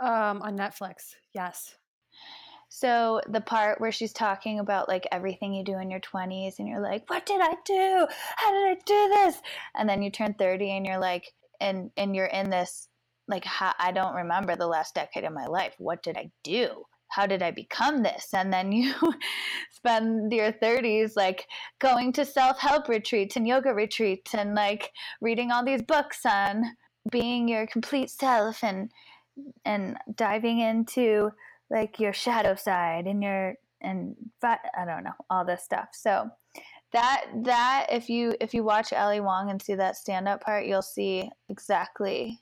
[0.00, 1.74] Um, on Netflix, yes.
[2.68, 6.68] So the part where she's talking about like everything you do in your 20s and
[6.68, 8.06] you're like, what did I do?
[8.36, 9.40] How did I do this?
[9.74, 12.88] And then you turn 30 and you're like, and and you're in this
[13.28, 15.74] like I don't remember the last decade of my life.
[15.78, 16.84] What did I do?
[17.08, 18.28] how did I become this?
[18.32, 18.94] And then you
[19.72, 21.46] spend your 30s like
[21.78, 26.64] going to self help retreats and yoga retreats and like reading all these books on
[27.10, 28.90] being your complete self and
[29.64, 31.30] and diving into
[31.70, 35.88] like your shadow side and your and I don't know all this stuff.
[35.92, 36.28] So
[36.92, 40.66] that that if you if you watch Ali Wong and see that stand up part,
[40.66, 42.40] you'll see exactly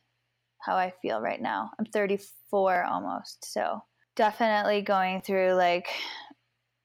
[0.58, 1.70] how I feel right now.
[1.78, 3.82] I'm 34 almost, so
[4.14, 5.88] definitely going through like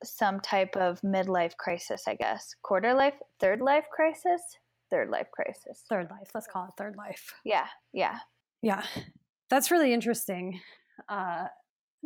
[0.03, 2.55] some type of midlife crisis, I guess.
[2.63, 4.41] Quarter life, third life crisis,
[4.89, 5.83] third life crisis.
[5.89, 6.29] Third life.
[6.33, 7.33] Let's call it third life.
[7.43, 8.19] Yeah, yeah.
[8.61, 8.83] Yeah.
[9.49, 10.59] That's really interesting
[11.09, 11.45] uh,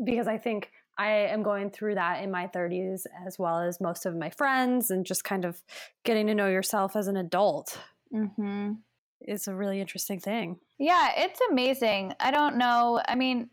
[0.03, 4.05] because I think I am going through that in my 30s as well as most
[4.05, 5.61] of my friends and just kind of
[6.03, 7.77] getting to know yourself as an adult.
[8.13, 8.73] Mm-hmm.
[9.27, 10.57] It's a really interesting thing.
[10.77, 12.13] Yeah, it's amazing.
[12.19, 13.01] I don't know.
[13.07, 13.49] I mean,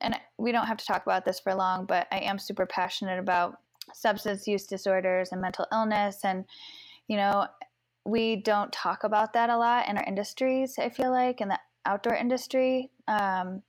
[0.00, 3.18] and we don't have to talk about this for long, but I am super passionate
[3.18, 3.58] about
[3.92, 6.20] substance use disorders and mental illness.
[6.24, 6.44] And,
[7.08, 7.46] you know,
[8.04, 11.58] we don't talk about that a lot in our industries, I feel like, in the
[11.84, 12.90] outdoor industry.
[13.08, 13.62] Um,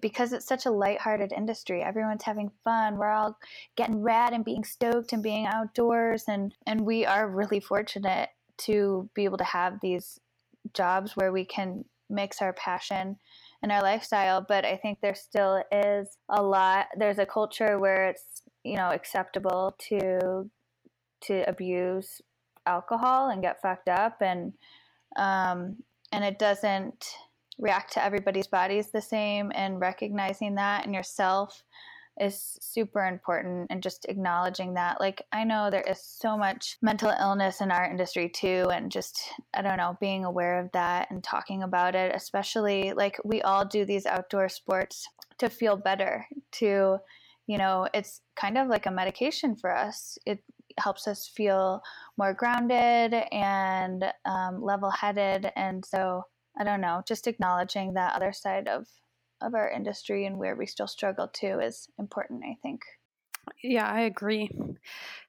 [0.00, 1.82] because it's such a lighthearted industry.
[1.82, 2.96] Everyone's having fun.
[2.96, 3.38] We're all
[3.76, 9.08] getting rad and being stoked and being outdoors and and we are really fortunate to
[9.14, 10.18] be able to have these
[10.74, 13.16] jobs where we can mix our passion
[13.62, 18.08] and our lifestyle but i think there still is a lot there's a culture where
[18.08, 20.50] it's you know acceptable to
[21.20, 22.20] to abuse
[22.66, 24.52] alcohol and get fucked up and
[25.16, 25.76] um,
[26.10, 27.04] and it doesn't
[27.58, 31.64] react to everybody's bodies the same and recognizing that in yourself
[32.20, 35.00] is super important and just acknowledging that.
[35.00, 39.20] Like i know there is so much mental illness in our industry too and just
[39.54, 43.64] i don't know being aware of that and talking about it especially like we all
[43.64, 46.98] do these outdoor sports to feel better to
[47.46, 50.18] you know it's kind of like a medication for us.
[50.26, 50.38] It
[50.78, 51.82] helps us feel
[52.16, 56.22] more grounded and um, level-headed and so
[56.58, 58.86] i don't know just acknowledging that other side of
[59.42, 62.82] of our industry and where we still struggle too is important, I think.
[63.62, 64.50] Yeah, I agree.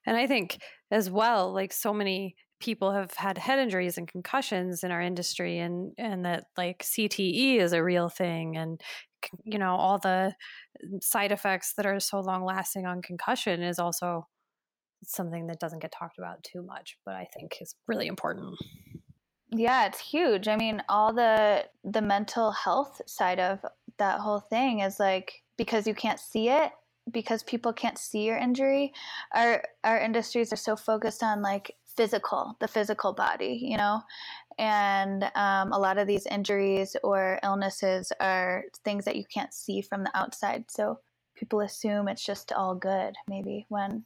[0.06, 0.58] And I think
[0.90, 5.58] as well, like so many people have had head injuries and concussions in our industry
[5.58, 8.80] and and that like CTE is a real thing and
[9.44, 10.34] you know all the
[10.84, 14.28] mm, side effects that are so long lasting on concussion is also
[15.04, 18.56] something that doesn't get talked about too much but I think is really important.
[19.56, 20.48] Yeah, it's huge.
[20.48, 23.64] I mean, all the the mental health side of
[23.98, 26.72] that whole thing is like because you can't see it,
[27.12, 28.92] because people can't see your injury,
[29.34, 34.02] our our industries are so focused on like physical, the physical body, you know?
[34.58, 39.80] And um, a lot of these injuries or illnesses are things that you can't see
[39.82, 40.64] from the outside.
[40.70, 41.00] So
[41.36, 44.04] people assume it's just all good, maybe when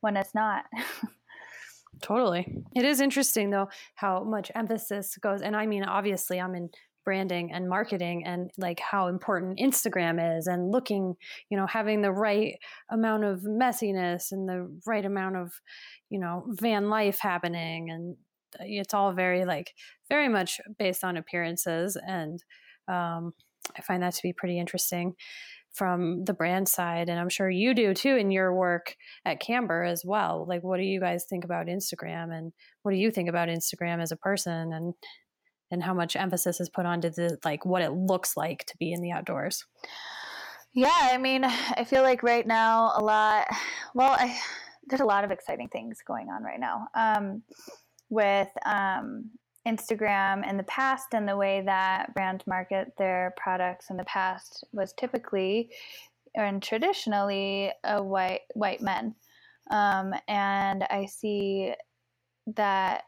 [0.00, 0.64] when it's not.
[2.02, 2.46] totally.
[2.74, 6.70] It is interesting though how much emphasis goes and I mean obviously I'm in
[7.04, 11.16] branding and marketing and like how important Instagram is and looking,
[11.48, 12.56] you know, having the right
[12.90, 15.52] amount of messiness and the right amount of,
[16.10, 18.16] you know, van life happening and
[18.60, 19.72] it's all very like
[20.08, 22.42] very much based on appearances and
[22.88, 23.32] um,
[23.76, 25.14] I find that to be pretty interesting
[25.72, 29.82] from the brand side and i'm sure you do too in your work at camber
[29.84, 30.44] as well.
[30.48, 32.52] Like what do you guys think about instagram and
[32.82, 34.94] what do you think about instagram as a person and
[35.72, 38.92] and how much emphasis is put onto the like what it looks like to be
[38.92, 39.64] in the outdoors?
[40.72, 43.46] Yeah i mean i feel like right now a lot
[43.94, 44.38] well I,
[44.86, 47.42] there's a lot of exciting things going on right now um,
[48.08, 49.30] with um,
[49.66, 54.64] instagram in the past and the way that brands market their products in the past
[54.72, 55.70] was typically
[56.34, 59.14] and traditionally a white white men
[59.70, 61.72] um, and i see
[62.46, 63.04] that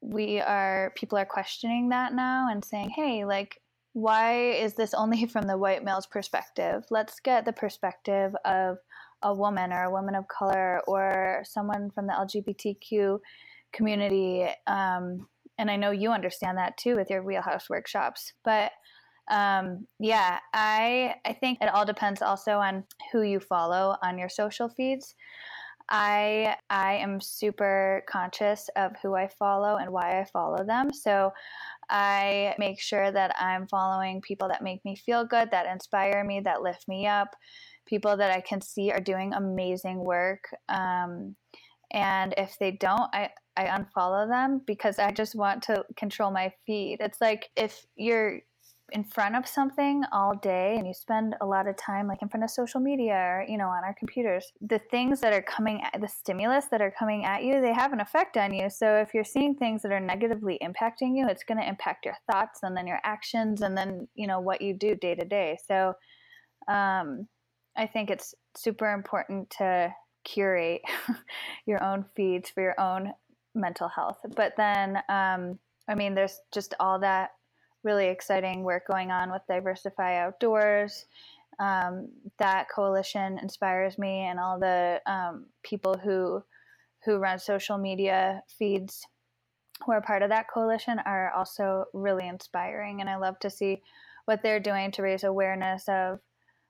[0.00, 3.60] we are people are questioning that now and saying, "Hey, like
[3.94, 6.84] why is this only from the white male's perspective?
[6.90, 8.78] Let's get the perspective of
[9.22, 13.18] a woman or a woman of color or someone from the LGBTQ
[13.72, 14.46] community.
[14.66, 15.26] Um,
[15.58, 18.32] and I know you understand that too with your wheelhouse workshops.
[18.44, 18.72] But
[19.30, 24.28] um, yeah, I I think it all depends also on who you follow on your
[24.28, 25.14] social feeds.
[25.90, 30.92] I I am super conscious of who I follow and why I follow them.
[30.92, 31.32] So
[31.90, 36.40] I make sure that I'm following people that make me feel good, that inspire me,
[36.40, 37.28] that lift me up,
[37.86, 40.48] people that I can see are doing amazing work.
[40.68, 41.36] Um,
[41.92, 46.52] and if they don't, I I unfollow them because I just want to control my
[46.66, 46.98] feed.
[47.00, 48.40] It's like if you're
[48.92, 52.28] in front of something all day and you spend a lot of time like in
[52.28, 55.80] front of social media or you know on our computers the things that are coming
[55.82, 58.96] at the stimulus that are coming at you they have an effect on you so
[58.96, 62.60] if you're seeing things that are negatively impacting you it's going to impact your thoughts
[62.62, 65.94] and then your actions and then you know what you do day to day so
[66.68, 67.26] um,
[67.76, 69.90] i think it's super important to
[70.24, 70.82] curate
[71.66, 73.12] your own feeds for your own
[73.54, 77.30] mental health but then um, i mean there's just all that
[77.84, 81.04] really exciting work going on with Diversify Outdoors.
[81.60, 86.42] Um, that coalition inspires me, and all the um, people who
[87.04, 89.06] who run social media feeds
[89.84, 93.02] who are part of that coalition are also really inspiring.
[93.02, 93.82] And I love to see
[94.24, 96.18] what they're doing to raise awareness of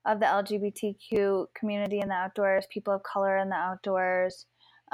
[0.05, 4.45] of the LGBTQ community in the outdoors, people of color in the outdoors,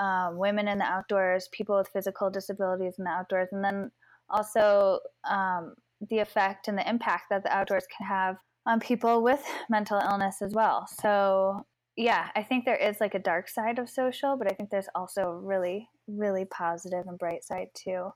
[0.00, 3.90] um, women in the outdoors, people with physical disabilities in the outdoors, and then
[4.30, 4.98] also
[5.30, 5.74] um,
[6.08, 8.36] the effect and the impact that the outdoors can have
[8.66, 10.88] on people with mental illness as well.
[11.00, 14.70] So, yeah, I think there is like a dark side of social, but I think
[14.70, 18.10] there's also really, really positive and bright side too.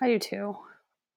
[0.00, 0.56] I do too.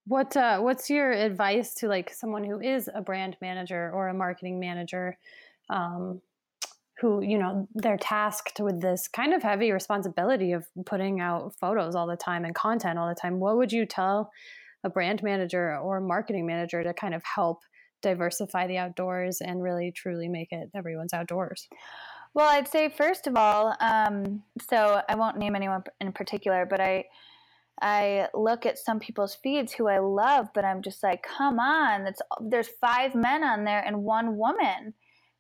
[0.06, 4.14] What uh, what's your advice to like someone who is a brand manager or a
[4.14, 5.18] marketing manager,
[5.70, 6.22] um,
[7.00, 11.96] who you know they're tasked with this kind of heavy responsibility of putting out photos
[11.96, 13.40] all the time and content all the time?
[13.40, 14.32] What would you tell
[14.84, 17.64] a brand manager or a marketing manager to kind of help
[18.02, 21.68] diversify the outdoors and really truly make it everyone's outdoors?
[22.34, 26.80] Well, I'd say first of all, um, so I won't name anyone in particular, but
[26.80, 27.06] I
[27.82, 32.08] I look at some people's feeds who I love, but I'm just like, come on,
[32.08, 34.94] it's there's five men on there and one woman,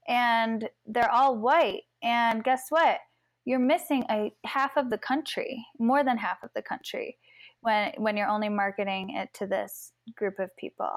[0.07, 1.83] and they're all white.
[2.03, 2.99] And guess what?
[3.45, 7.17] You're missing a half of the country, more than half of the country
[7.61, 10.91] when when you're only marketing it to this group of people.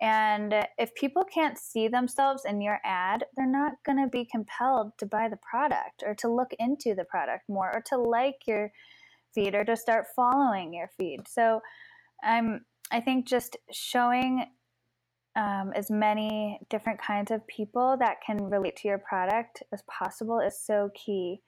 [0.00, 4.92] And if people can't see themselves in your ad, they're not going to be compelled
[4.98, 8.70] to buy the product or to look into the product more or to like your
[9.34, 11.26] feed or to start following your feed.
[11.26, 11.60] So
[12.22, 14.46] I'm I think just showing
[15.38, 20.40] um, as many different kinds of people that can relate to your product as possible
[20.40, 21.40] is so key.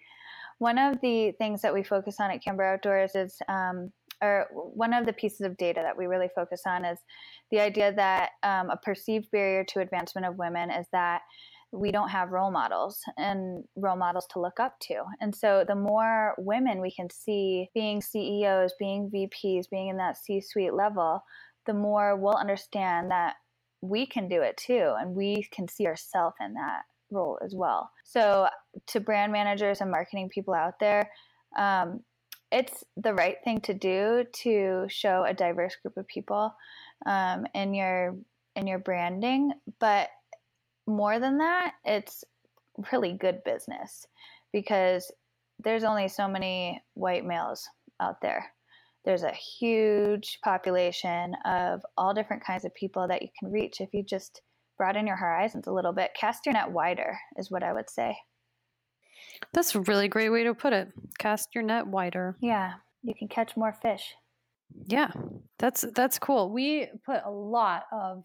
[0.58, 3.90] one of the things that we focus on at Camber Outdoors is, um,
[4.22, 6.98] or one of the pieces of data that we really focus on is
[7.50, 11.22] the idea that um, a perceived barrier to advancement of women is that
[11.72, 15.02] we don't have role models and role models to look up to.
[15.20, 20.18] And so the more women we can see being CEOs, being VPs, being in that
[20.18, 21.22] C suite level,
[21.66, 23.36] the more we'll understand that
[23.82, 24.94] we can do it too.
[24.98, 27.90] And we can see ourselves in that role as well.
[28.04, 28.48] So,
[28.88, 31.10] to brand managers and marketing people out there,
[31.56, 32.00] um,
[32.52, 36.54] it's the right thing to do to show a diverse group of people
[37.06, 38.16] um, in your
[38.56, 39.52] in your branding.
[39.78, 40.08] But
[40.86, 42.24] more than that, it's
[42.92, 44.06] really good business
[44.52, 45.10] because
[45.62, 47.68] there's only so many white males
[48.00, 48.52] out there.
[49.04, 53.88] There's a huge population of all different kinds of people that you can reach if
[53.92, 54.42] you just
[54.76, 56.10] broaden your horizons a little bit.
[56.18, 58.16] Cast your net wider is what I would say.
[59.52, 60.88] That's a really great way to put it.
[61.18, 62.36] Cast your net wider.
[62.40, 64.14] Yeah, you can catch more fish.
[64.86, 65.10] Yeah,
[65.58, 66.52] that's that's cool.
[66.52, 68.24] We put a lot of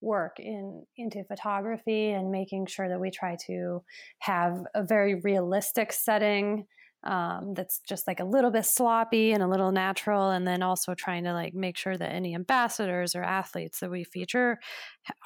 [0.00, 3.82] work in into photography and making sure that we try to
[4.20, 6.66] have a very realistic setting
[7.04, 10.94] um, that's just like a little bit sloppy and a little natural and then also
[10.94, 14.58] trying to like make sure that any ambassadors or athletes that we feature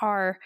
[0.01, 0.39] are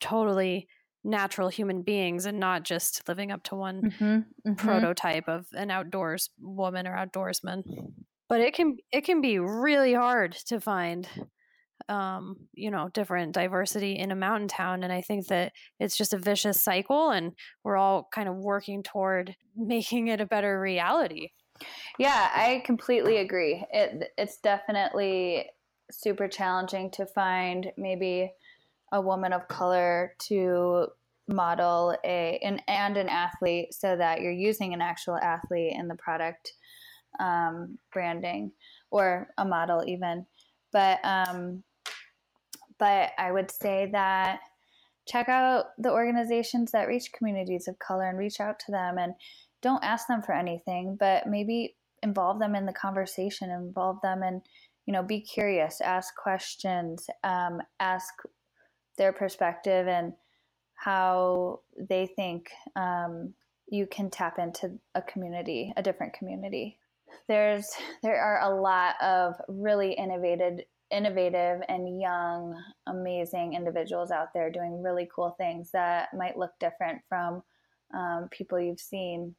[0.00, 0.68] totally
[1.02, 4.54] natural human beings and not just living up to one mm-hmm, mm-hmm.
[4.54, 7.62] prototype of an outdoors woman or outdoorsman
[8.28, 11.08] but it can it can be really hard to find
[11.88, 14.82] um, you know, different diversity in a mountain town.
[14.82, 17.32] And I think that it's just a vicious cycle, and
[17.62, 21.28] we're all kind of working toward making it a better reality.
[21.98, 23.64] Yeah, I completely agree.
[23.72, 25.50] It it's definitely
[25.90, 28.32] super challenging to find maybe
[28.92, 30.86] a woman of color to
[31.28, 35.94] model a an, and an athlete so that you're using an actual athlete in the
[35.94, 36.52] product
[37.20, 38.50] um, branding
[38.90, 40.26] or a model even
[40.72, 41.62] but um,
[42.78, 44.40] but I would say that
[45.06, 49.14] check out the organizations that reach communities of color and reach out to them and
[49.62, 54.42] don't ask them for anything, but maybe involve them in the conversation, involve them and
[54.86, 58.12] you know be curious, ask questions, um, ask
[58.98, 60.12] their perspective and
[60.74, 63.32] how they think um,
[63.68, 66.78] you can tap into a community, a different community.
[67.28, 67.66] There's
[68.02, 70.60] there are a lot of really innovative
[70.90, 77.00] innovative and young, amazing individuals out there doing really cool things that might look different
[77.08, 77.42] from
[77.94, 79.34] um, people you've seen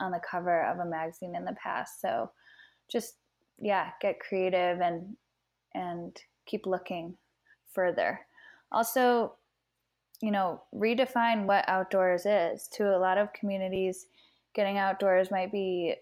[0.00, 2.00] on the cover of a magazine in the past.
[2.00, 2.30] So
[2.90, 3.14] just
[3.60, 5.16] yeah, get creative and
[5.74, 6.16] and
[6.46, 7.16] keep looking
[7.72, 8.20] further.
[8.70, 9.34] Also,
[10.20, 12.68] you know, redefine what outdoors is.
[12.74, 14.06] To a lot of communities,
[14.54, 15.94] getting outdoors might be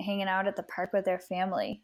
[0.00, 1.82] hanging out at the park with their family.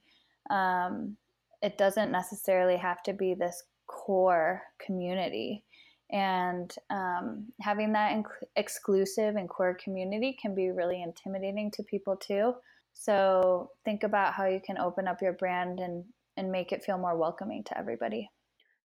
[0.51, 1.17] Um,
[1.63, 5.65] it doesn't necessarily have to be this core community.
[6.11, 12.17] And um, having that inc- exclusive and core community can be really intimidating to people
[12.17, 12.55] too.
[12.95, 16.05] So think about how you can open up your brand and,
[16.37, 18.31] and make it feel more welcoming to everybody.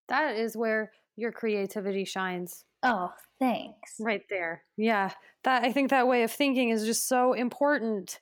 [0.09, 2.65] That is where your creativity shines.
[2.83, 3.95] Oh, thanks.
[3.99, 4.63] Right there.
[4.75, 5.11] Yeah.
[5.43, 8.19] That I think that way of thinking is just so important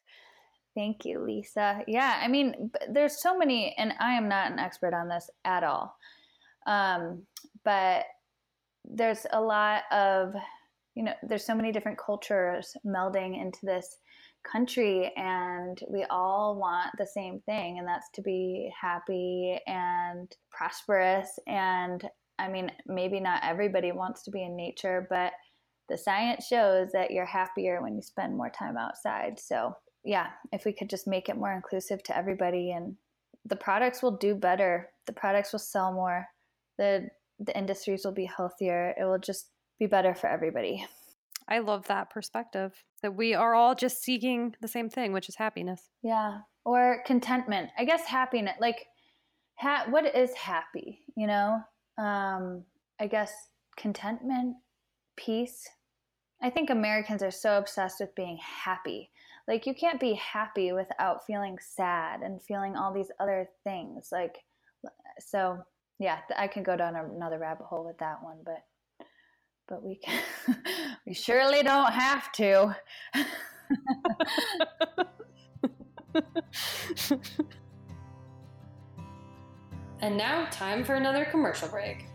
[0.76, 1.82] Thank you, Lisa.
[1.88, 5.64] Yeah, I mean, there's so many, and I am not an expert on this at
[5.64, 5.96] all.
[6.68, 7.24] Um,
[7.66, 8.06] but
[8.86, 10.34] there's a lot of,
[10.96, 13.98] you know, there's so many different cultures melding into this
[14.50, 21.40] country, and we all want the same thing, and that's to be happy and prosperous.
[21.48, 22.08] And
[22.38, 25.34] I mean, maybe not everybody wants to be in nature, but
[25.90, 29.40] the science shows that you're happier when you spend more time outside.
[29.40, 32.96] So yeah, if we could just make it more inclusive to everybody and
[33.46, 36.28] the products will do better, the products will sell more,
[36.78, 38.94] the the industries will be healthier.
[39.00, 40.86] It will just be better for everybody.
[41.48, 45.36] I love that perspective that we are all just seeking the same thing, which is
[45.36, 45.90] happiness.
[46.04, 47.70] Yeah, or contentment.
[47.78, 48.86] I guess happiness like
[49.56, 51.60] ha- what is happy, you know?
[51.98, 52.64] Um
[53.00, 53.34] I guess
[53.78, 54.58] contentment,
[55.16, 55.68] peace.
[56.42, 59.10] I think Americans are so obsessed with being happy
[59.50, 64.38] like you can't be happy without feeling sad and feeling all these other things like
[65.20, 65.58] so
[66.00, 68.64] yeah i can go down another rabbit hole with that one but
[69.68, 70.24] but we can
[71.06, 72.76] we surely don't have to.
[80.02, 82.06] And now time for another commercial break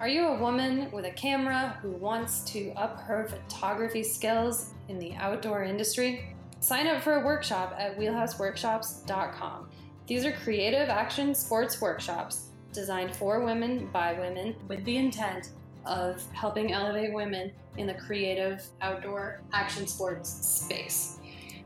[0.00, 4.98] Are you a woman with a camera who wants to up her photography skills in
[4.98, 6.34] the outdoor industry?
[6.60, 9.68] Sign up for a workshop at wheelhouseworkshops.com.
[10.06, 15.50] These are creative action sports workshops designed for women by women with the intent
[15.84, 21.18] of helping elevate women in the creative outdoor action sports space.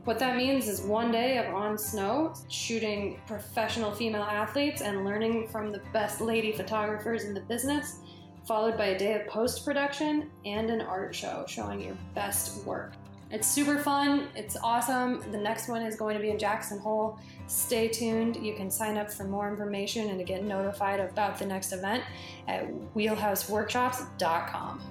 [0.05, 5.47] What that means is one day of on snow shooting professional female athletes and learning
[5.47, 8.01] from the best lady photographers in the business,
[8.45, 12.93] followed by a day of post production and an art show showing your best work.
[13.31, 14.27] It's super fun.
[14.35, 15.19] It's awesome.
[15.31, 17.17] The next one is going to be in Jackson Hole.
[17.47, 18.35] Stay tuned.
[18.35, 22.03] You can sign up for more information and to get notified about the next event
[22.47, 24.81] at wheelhouseworkshops.com.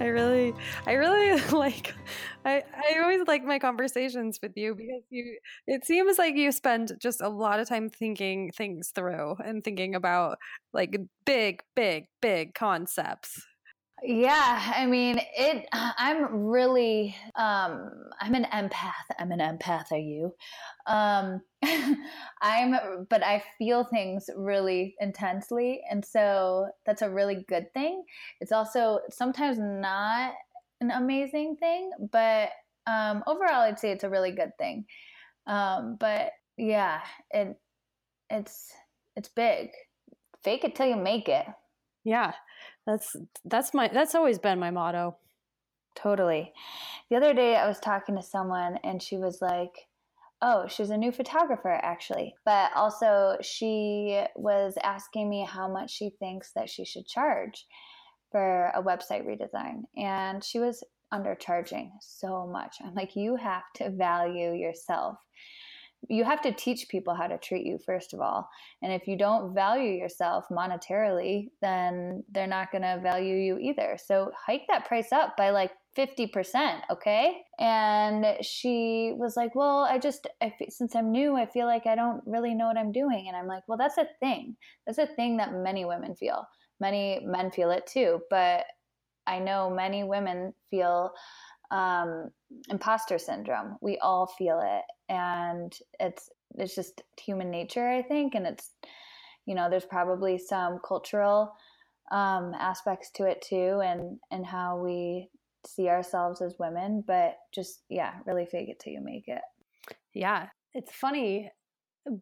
[0.00, 1.94] I really, I really like.
[2.44, 5.38] I, I always like my conversations with you because you.
[5.66, 9.94] It seems like you spend just a lot of time thinking things through and thinking
[9.94, 10.38] about
[10.72, 13.40] like big, big, big concepts.
[14.06, 17.90] Yeah, I mean, it I'm really um
[18.20, 19.06] I'm an empath.
[19.18, 20.34] I'm an empath, are you?
[20.86, 21.40] Um
[22.42, 28.04] I'm but I feel things really intensely and so that's a really good thing.
[28.40, 30.34] It's also sometimes not
[30.82, 32.50] an amazing thing, but
[32.86, 34.84] um overall I'd say it's a really good thing.
[35.46, 37.00] Um but yeah,
[37.30, 37.56] it
[38.30, 38.72] it's
[39.16, 39.70] it's big.
[40.44, 41.46] Fake it till you make it.
[42.04, 42.32] Yeah.
[42.86, 45.16] That's that's my that's always been my motto.
[45.94, 46.52] Totally.
[47.10, 49.88] The other day I was talking to someone and she was like,
[50.42, 56.10] "Oh, she's a new photographer actually." But also she was asking me how much she
[56.10, 57.66] thinks that she should charge
[58.30, 62.76] for a website redesign and she was undercharging so much.
[62.84, 65.18] I'm like, "You have to value yourself."
[66.08, 68.48] You have to teach people how to treat you first of all.
[68.82, 73.98] And if you don't value yourself monetarily then they're not going to value you either.
[74.04, 77.42] So hike that price up by like 50% okay?
[77.58, 81.94] And she was like well i just I, since i'm new i feel like i
[81.94, 83.26] don't really know what i'm doing.
[83.28, 84.56] And i'm like well that's a thing.
[84.86, 86.46] That's a thing that many women feel.
[86.80, 88.20] Many men feel it too.
[88.30, 88.64] But
[89.26, 91.12] i know many women feel
[91.70, 92.30] um,
[92.68, 93.76] imposter syndrome.
[93.80, 98.70] We all feel it, and it's it's just human nature, I think, and it's
[99.46, 101.52] you know there's probably some cultural
[102.12, 105.28] um, aspects to it too, and and how we
[105.66, 107.02] see ourselves as women.
[107.06, 109.42] But just yeah, really fake it till you make it.
[110.12, 111.50] Yeah, it's funny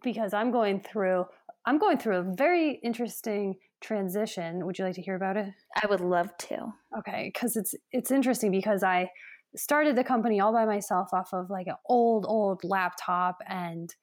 [0.02, 1.26] because I'm going through
[1.66, 4.64] I'm going through a very interesting transition.
[4.66, 5.48] Would you like to hear about it?
[5.82, 6.72] I would love to.
[6.98, 9.10] Okay, because it's it's interesting because I
[9.56, 13.94] started the company all by myself off of like an old old laptop and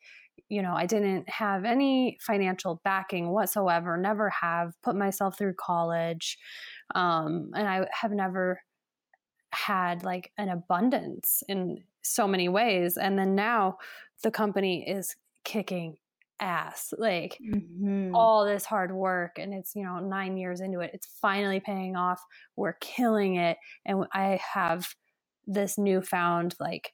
[0.47, 6.37] you know i didn't have any financial backing whatsoever never have put myself through college
[6.95, 8.61] um, and i have never
[9.51, 13.77] had like an abundance in so many ways and then now
[14.23, 15.97] the company is kicking
[16.39, 18.15] ass like mm-hmm.
[18.15, 21.95] all this hard work and it's you know 9 years into it it's finally paying
[21.95, 22.23] off
[22.55, 24.87] we're killing it and i have
[25.49, 26.93] this newfound like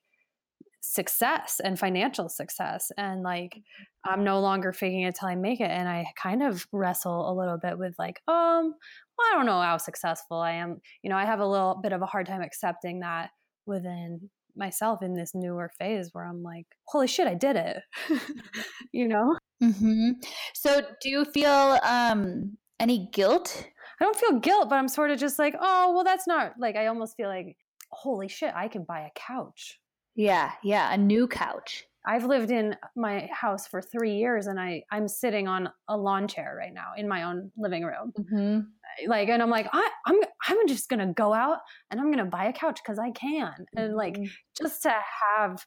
[0.82, 3.58] success and financial success and like
[4.06, 7.34] i'm no longer faking it till i make it and i kind of wrestle a
[7.34, 8.74] little bit with like um
[9.18, 10.80] well, i don't know how successful i am.
[11.02, 13.32] You know i have a little bit of a hard time accepting that
[13.66, 17.82] within myself in this newer phase where i'm like holy shit i did it
[18.94, 19.36] you know?
[19.64, 20.12] Mm-hmm.
[20.54, 23.68] so do you feel um any guilt?
[24.00, 26.76] I don't feel guilt but i'm sort of just like oh well that's not like
[26.76, 27.56] i almost feel like
[27.96, 29.80] holy shit, I can buy a couch.
[30.16, 31.86] Yeah, yeah, a new couch.
[32.08, 36.28] I've lived in my house for three years, and I I'm sitting on a lawn
[36.28, 38.14] chair right now in my own living room.
[38.18, 39.10] Mm-hmm.
[39.10, 41.58] Like, and I'm like, I, I'm I'm just gonna go out
[41.90, 43.78] and I'm gonna buy a couch because I can, mm-hmm.
[43.78, 44.26] and like mm-hmm.
[44.56, 44.94] just to
[45.36, 45.66] have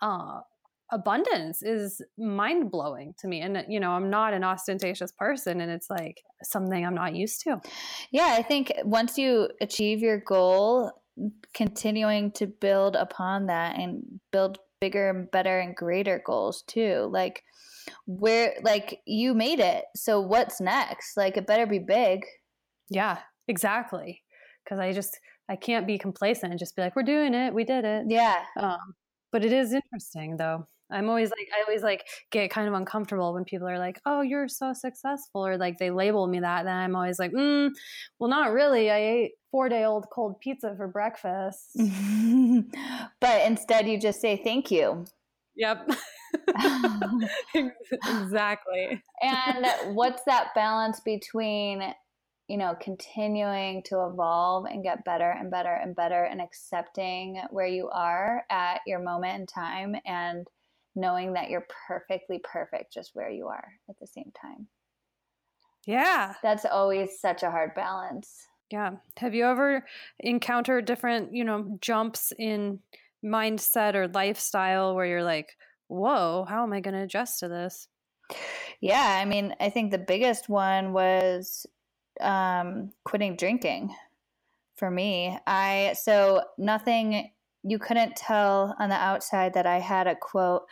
[0.00, 0.40] uh,
[0.92, 3.40] abundance is mind blowing to me.
[3.40, 7.42] And you know, I'm not an ostentatious person, and it's like something I'm not used
[7.42, 7.60] to.
[8.12, 10.92] Yeah, I think once you achieve your goal
[11.54, 17.08] continuing to build upon that and build bigger and better and greater goals too.
[17.12, 17.42] Like
[18.06, 19.84] where like you made it.
[19.96, 21.16] So what's next?
[21.16, 22.24] Like it better be big.
[22.90, 24.22] Yeah exactly.
[24.64, 27.54] Because i just i can't be complacent and just be like we're doing it.
[27.54, 28.06] We did it.
[28.08, 28.42] Yeah.
[28.58, 28.94] Um,
[29.30, 33.32] but it is interesting though I'm always like, I always like get kind of uncomfortable
[33.34, 36.64] when people are like, oh, you're so successful, or like they label me that.
[36.64, 37.70] Then I'm always like, mm,
[38.18, 38.90] well, not really.
[38.90, 41.70] I ate four day old cold pizza for breakfast.
[43.20, 45.04] but instead, you just say thank you.
[45.56, 45.90] Yep.
[47.54, 49.02] exactly.
[49.20, 51.82] and what's that balance between
[52.48, 57.66] you know continuing to evolve and get better and better and better and accepting where
[57.66, 60.46] you are at your moment in time and
[60.94, 64.66] knowing that you're perfectly perfect just where you are at the same time.
[65.86, 66.34] Yeah.
[66.42, 68.46] That's always such a hard balance.
[68.70, 68.92] Yeah.
[69.18, 69.84] Have you ever
[70.20, 72.78] encountered different, you know, jumps in
[73.24, 75.56] mindset or lifestyle where you're like,
[75.88, 77.88] whoa, how am I going to adjust to this?
[78.80, 79.18] Yeah.
[79.20, 81.66] I mean, I think the biggest one was
[82.20, 83.94] um, quitting drinking
[84.76, 85.38] for me.
[85.46, 87.30] I, so nothing,
[87.62, 90.62] you couldn't tell on the outside that I had a quote,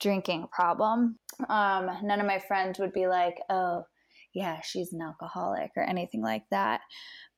[0.00, 1.18] drinking problem.
[1.48, 3.84] Um, none of my friends would be like, oh,
[4.34, 6.80] yeah, she's an alcoholic or anything like that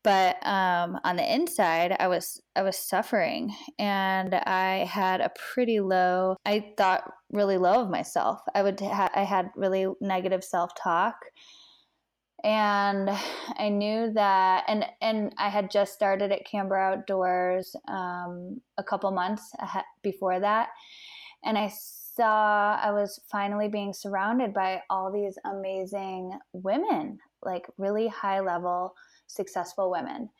[0.04, 5.80] but um, on the inside i was i was suffering and i had a pretty
[5.80, 11.16] low i thought really low of myself i would ha- i had really negative self-talk
[12.44, 13.10] and
[13.58, 19.10] i knew that and and i had just started at Camber outdoors um, a couple
[19.10, 19.52] months
[20.02, 20.68] before that
[21.44, 21.68] and i
[22.14, 28.94] saw i was finally being surrounded by all these amazing women like really high level
[29.26, 30.30] successful women.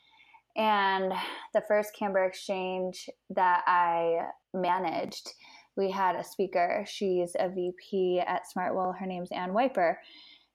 [0.57, 1.11] And
[1.53, 5.33] the first Camber Exchange that I managed,
[5.75, 6.85] we had a speaker.
[6.87, 8.97] She's a VP at Smartwool.
[8.97, 9.99] Her name's Ann Wiper.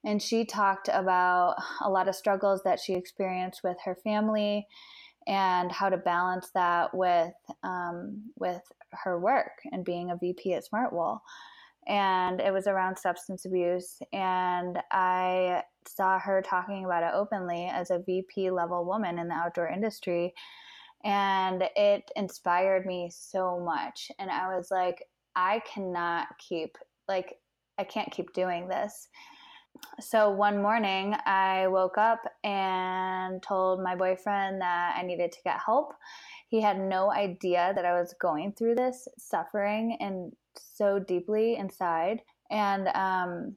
[0.03, 4.67] And she talked about a lot of struggles that she experienced with her family
[5.27, 7.33] and how to balance that with
[7.63, 11.19] um, with her work and being a VP at Smartwool
[11.87, 13.99] and it was around substance abuse.
[14.13, 19.33] And I saw her talking about it openly as a VP level woman in the
[19.33, 20.33] outdoor industry.
[21.03, 24.11] And it inspired me so much.
[24.19, 25.03] And I was like,
[25.35, 26.77] I cannot keep,
[27.07, 27.39] like,
[27.79, 29.07] I can't keep doing this.
[29.99, 35.59] So one morning, I woke up and told my boyfriend that I needed to get
[35.63, 35.93] help.
[36.47, 42.21] He had no idea that I was going through this suffering and so deeply inside.
[42.49, 43.55] And um,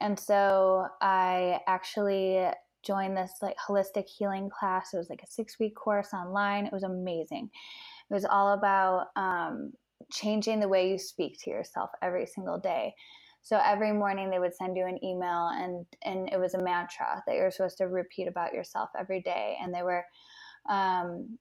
[0.00, 2.46] and so I actually
[2.84, 4.92] joined this like holistic healing class.
[4.92, 6.66] It was like a six week course online.
[6.66, 7.50] It was amazing.
[8.10, 9.72] It was all about um,
[10.12, 12.94] changing the way you speak to yourself every single day.
[13.44, 17.22] So every morning they would send you an email and and it was a mantra
[17.26, 19.58] that you're supposed to repeat about yourself every day.
[19.62, 20.04] And they were
[20.68, 21.38] um,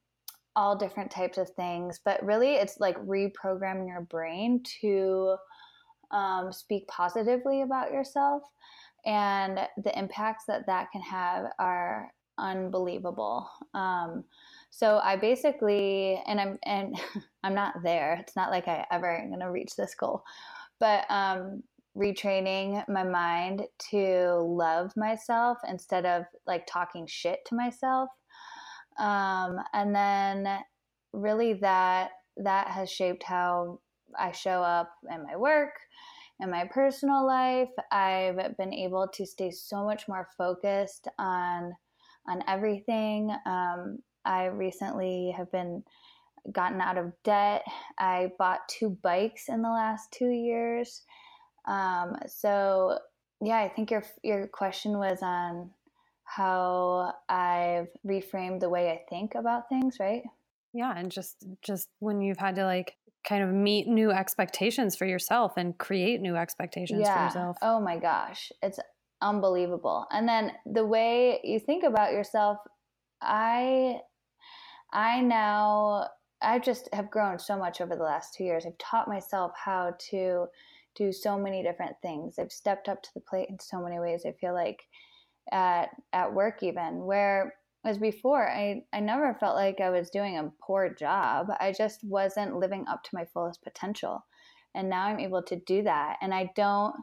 [0.55, 5.37] all different types of things, but really it's like reprogramming your brain to
[6.11, 8.43] um, speak positively about yourself.
[9.05, 13.49] And the impacts that that can have are unbelievable.
[13.73, 14.25] Um,
[14.71, 16.99] so I basically, and I'm and
[17.43, 18.17] I'm not there.
[18.19, 20.23] It's not like I ever gonna reach this goal,
[20.79, 21.63] but um,
[21.97, 28.09] retraining my mind to love myself instead of like talking shit to myself
[28.97, 30.59] um, and then
[31.11, 33.79] really that that has shaped how
[34.17, 35.73] I show up in my work
[36.39, 37.69] in my personal life.
[37.91, 41.73] I've been able to stay so much more focused on
[42.27, 43.35] on everything.
[43.45, 45.83] Um, I recently have been
[46.51, 47.63] gotten out of debt.
[47.99, 51.01] I bought two bikes in the last two years.
[51.65, 52.99] Um, so
[53.41, 55.71] yeah, I think your your question was on
[56.23, 60.23] how I've reframed the way I think about things, right?
[60.73, 62.95] Yeah, and just just when you've had to like
[63.27, 67.17] kind of meet new expectations for yourself and create new expectations yeah.
[67.17, 67.57] for yourself.
[67.61, 68.79] Oh my gosh, it's
[69.21, 70.05] unbelievable.
[70.11, 72.57] And then the way you think about yourself,
[73.21, 73.99] I
[74.91, 76.07] I now
[76.41, 78.65] I just have grown so much over the last 2 years.
[78.65, 80.47] I've taught myself how to
[80.95, 82.39] do so many different things.
[82.39, 84.23] I've stepped up to the plate in so many ways.
[84.25, 84.83] I feel like
[85.51, 90.37] at at work even where as before I, I never felt like i was doing
[90.37, 94.23] a poor job i just wasn't living up to my fullest potential
[94.73, 96.95] and now i'm able to do that and i don't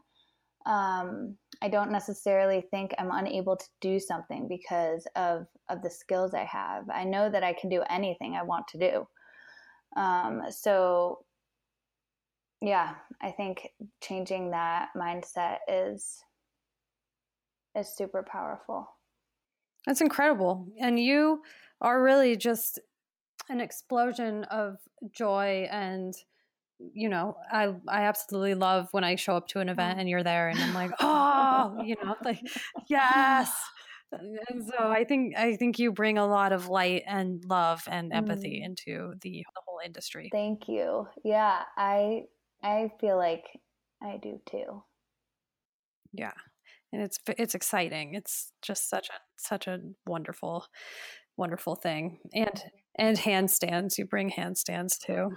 [0.67, 6.33] um, i don't necessarily think i'm unable to do something because of of the skills
[6.33, 9.07] i have i know that i can do anything i want to do
[10.01, 11.19] um, so
[12.61, 13.69] yeah i think
[14.01, 16.25] changing that mindset is
[17.77, 18.89] is super powerful.
[19.87, 20.67] That's incredible.
[20.81, 21.43] And you
[21.81, 22.79] are really just
[23.49, 24.77] an explosion of
[25.13, 26.15] joy and
[26.95, 30.23] you know, I I absolutely love when I show up to an event and you're
[30.23, 32.41] there and I'm like, "Oh, you know, like
[32.89, 33.53] yes."
[34.13, 38.15] And so I think I think you bring a lot of light and love and
[38.15, 38.65] empathy mm.
[38.65, 40.31] into the the whole industry.
[40.33, 41.07] Thank you.
[41.23, 42.23] Yeah, I
[42.63, 43.45] I feel like
[44.03, 44.83] I do too.
[46.13, 46.33] Yeah.
[46.93, 48.15] And it's it's exciting.
[48.15, 50.67] It's just such a such a wonderful
[51.37, 52.19] wonderful thing.
[52.35, 52.69] And mm-hmm.
[52.97, 53.99] and handstands.
[53.99, 55.37] You bring handstands too.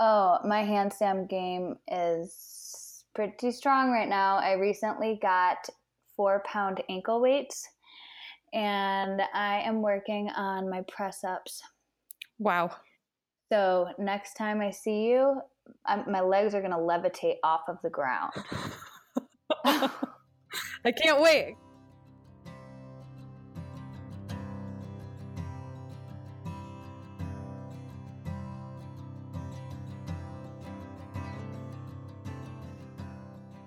[0.00, 4.36] Oh, my handstand game is pretty strong right now.
[4.36, 5.68] I recently got
[6.16, 7.68] four pound ankle weights
[8.52, 11.62] and I am working on my press ups.
[12.38, 12.70] Wow.
[13.50, 15.40] So next time I see you,
[15.86, 18.32] I'm, my legs are going to levitate off of the ground.
[19.64, 21.56] I can't wait.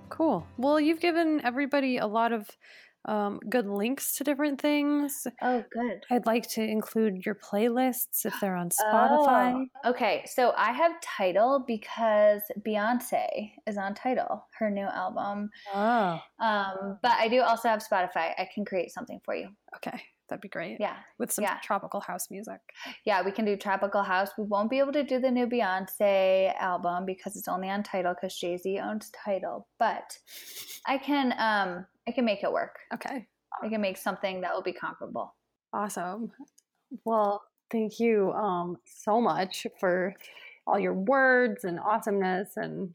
[0.10, 0.48] Cool.
[0.58, 2.48] Well, you've given everybody a lot of
[3.06, 5.28] um, good links to different things.
[5.42, 6.06] Oh, good.
[6.10, 9.66] I'd like to include your playlists if they're on Spotify.
[9.84, 15.50] Oh, okay, so I have Tidal because Beyonce is on Tidal, her new album.
[15.74, 16.20] Oh.
[16.40, 18.34] Um, but I do also have Spotify.
[18.38, 19.50] I can create something for you.
[19.78, 20.02] Okay.
[20.28, 20.78] That'd be great.
[20.80, 20.96] Yeah.
[21.20, 21.60] With some yeah.
[21.64, 22.60] tropical house music.
[23.06, 24.32] Yeah, we can do tropical house.
[24.38, 28.16] We won't be able to do the new Beyonce album because it's only on Tidal
[28.16, 29.68] because Jay Z owns Tidal.
[29.78, 30.18] But
[30.88, 32.80] I can um I can make it work.
[32.94, 33.28] Okay.
[33.64, 35.36] I can make something that will be comparable.
[35.74, 36.32] Awesome.
[37.04, 40.14] Well, thank you um so much for
[40.68, 42.94] all your words and awesomeness and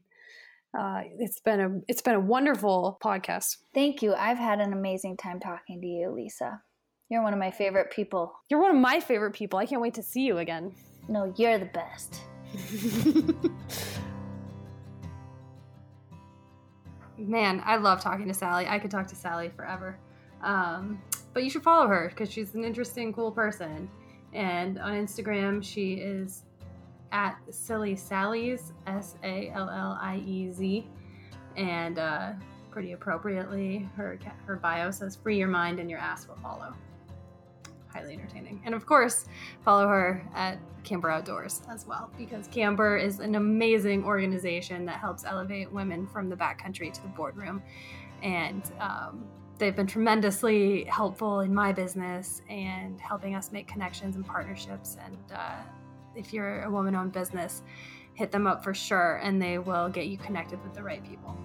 [0.77, 3.57] uh, it's been a it's been a wonderful podcast.
[3.73, 4.13] Thank you.
[4.13, 6.61] I've had an amazing time talking to you, Lisa.
[7.09, 8.33] You're one of my favorite people.
[8.49, 9.59] You're one of my favorite people.
[9.59, 10.73] I can't wait to see you again.
[11.09, 12.21] No, you're the best.
[17.27, 18.67] Man, I love talking to Sallie.
[18.67, 19.97] I could talk to Sallie forever.
[20.41, 21.01] Um,
[21.33, 23.89] but you should follow her because she's an interesting, cool person.
[24.33, 26.43] And on Instagram, she is
[27.11, 30.87] at Silly Sally's, S A L L I E Z.
[31.57, 32.33] And uh,
[32.71, 36.73] pretty appropriately, her, her bio says, Free your mind and your ass will follow
[37.93, 38.61] highly entertaining.
[38.65, 39.25] And of course,
[39.63, 45.23] follow her at Camber Outdoors as well, because Camber is an amazing organization that helps
[45.25, 47.61] elevate women from the backcountry to the boardroom.
[48.23, 49.25] And um,
[49.57, 54.97] they've been tremendously helpful in my business and helping us make connections and partnerships.
[55.05, 55.61] And uh,
[56.15, 57.63] if you're a woman owned business,
[58.13, 61.37] hit them up for sure, and they will get you connected with the right people.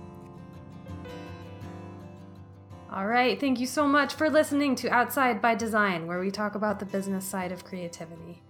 [2.96, 3.38] All right.
[3.38, 6.86] Thank you so much for listening to Outside by Design, where we talk about the
[6.86, 8.40] business side of creativity.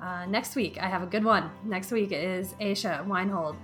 [0.00, 1.50] Uh, next week, I have a good one.
[1.64, 3.56] Next week is Aisha Weinhold,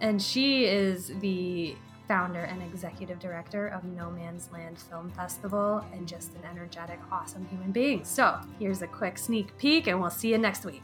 [0.00, 1.76] and she is the
[2.08, 7.46] founder and executive director of No Man's Land Film Festival and just an energetic, awesome
[7.46, 8.04] human being.
[8.04, 10.82] So here's a quick sneak peek, and we'll see you next week.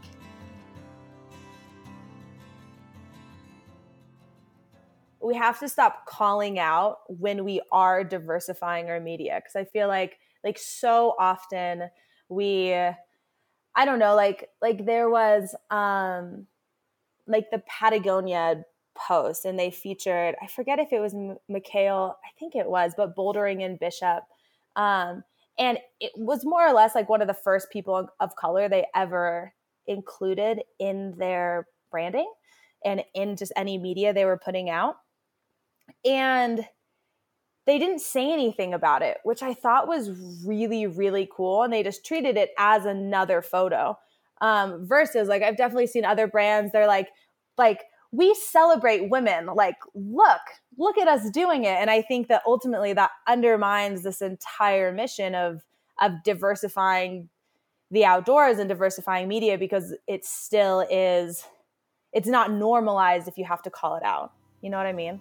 [5.25, 9.89] We have to stop calling out when we are diversifying our media because i feel
[9.89, 11.85] like like so often
[12.29, 16.47] we i don't know like like there was um
[17.27, 18.63] like the patagonia
[18.97, 22.93] post and they featured i forget if it was M- mikhail i think it was
[22.97, 24.23] but bouldering and bishop
[24.77, 25.25] um
[25.59, 28.87] and it was more or less like one of the first people of color they
[28.95, 29.55] ever
[29.87, 32.31] included in their branding
[32.85, 34.97] and in just any media they were putting out
[36.05, 36.67] and
[37.67, 40.11] they didn't say anything about it, which I thought was
[40.45, 41.63] really, really cool.
[41.63, 43.99] And they just treated it as another photo.
[44.41, 47.09] Um, versus like I've definitely seen other brands, they're like,
[47.57, 49.47] like, we celebrate women.
[49.47, 50.41] Like, look,
[50.77, 51.77] look at us doing it.
[51.81, 55.63] And I think that ultimately that undermines this entire mission of
[56.01, 57.29] of diversifying
[57.91, 61.45] the outdoors and diversifying media because it still is
[62.13, 64.33] it's not normalized if you have to call it out.
[64.63, 65.21] You know what I mean?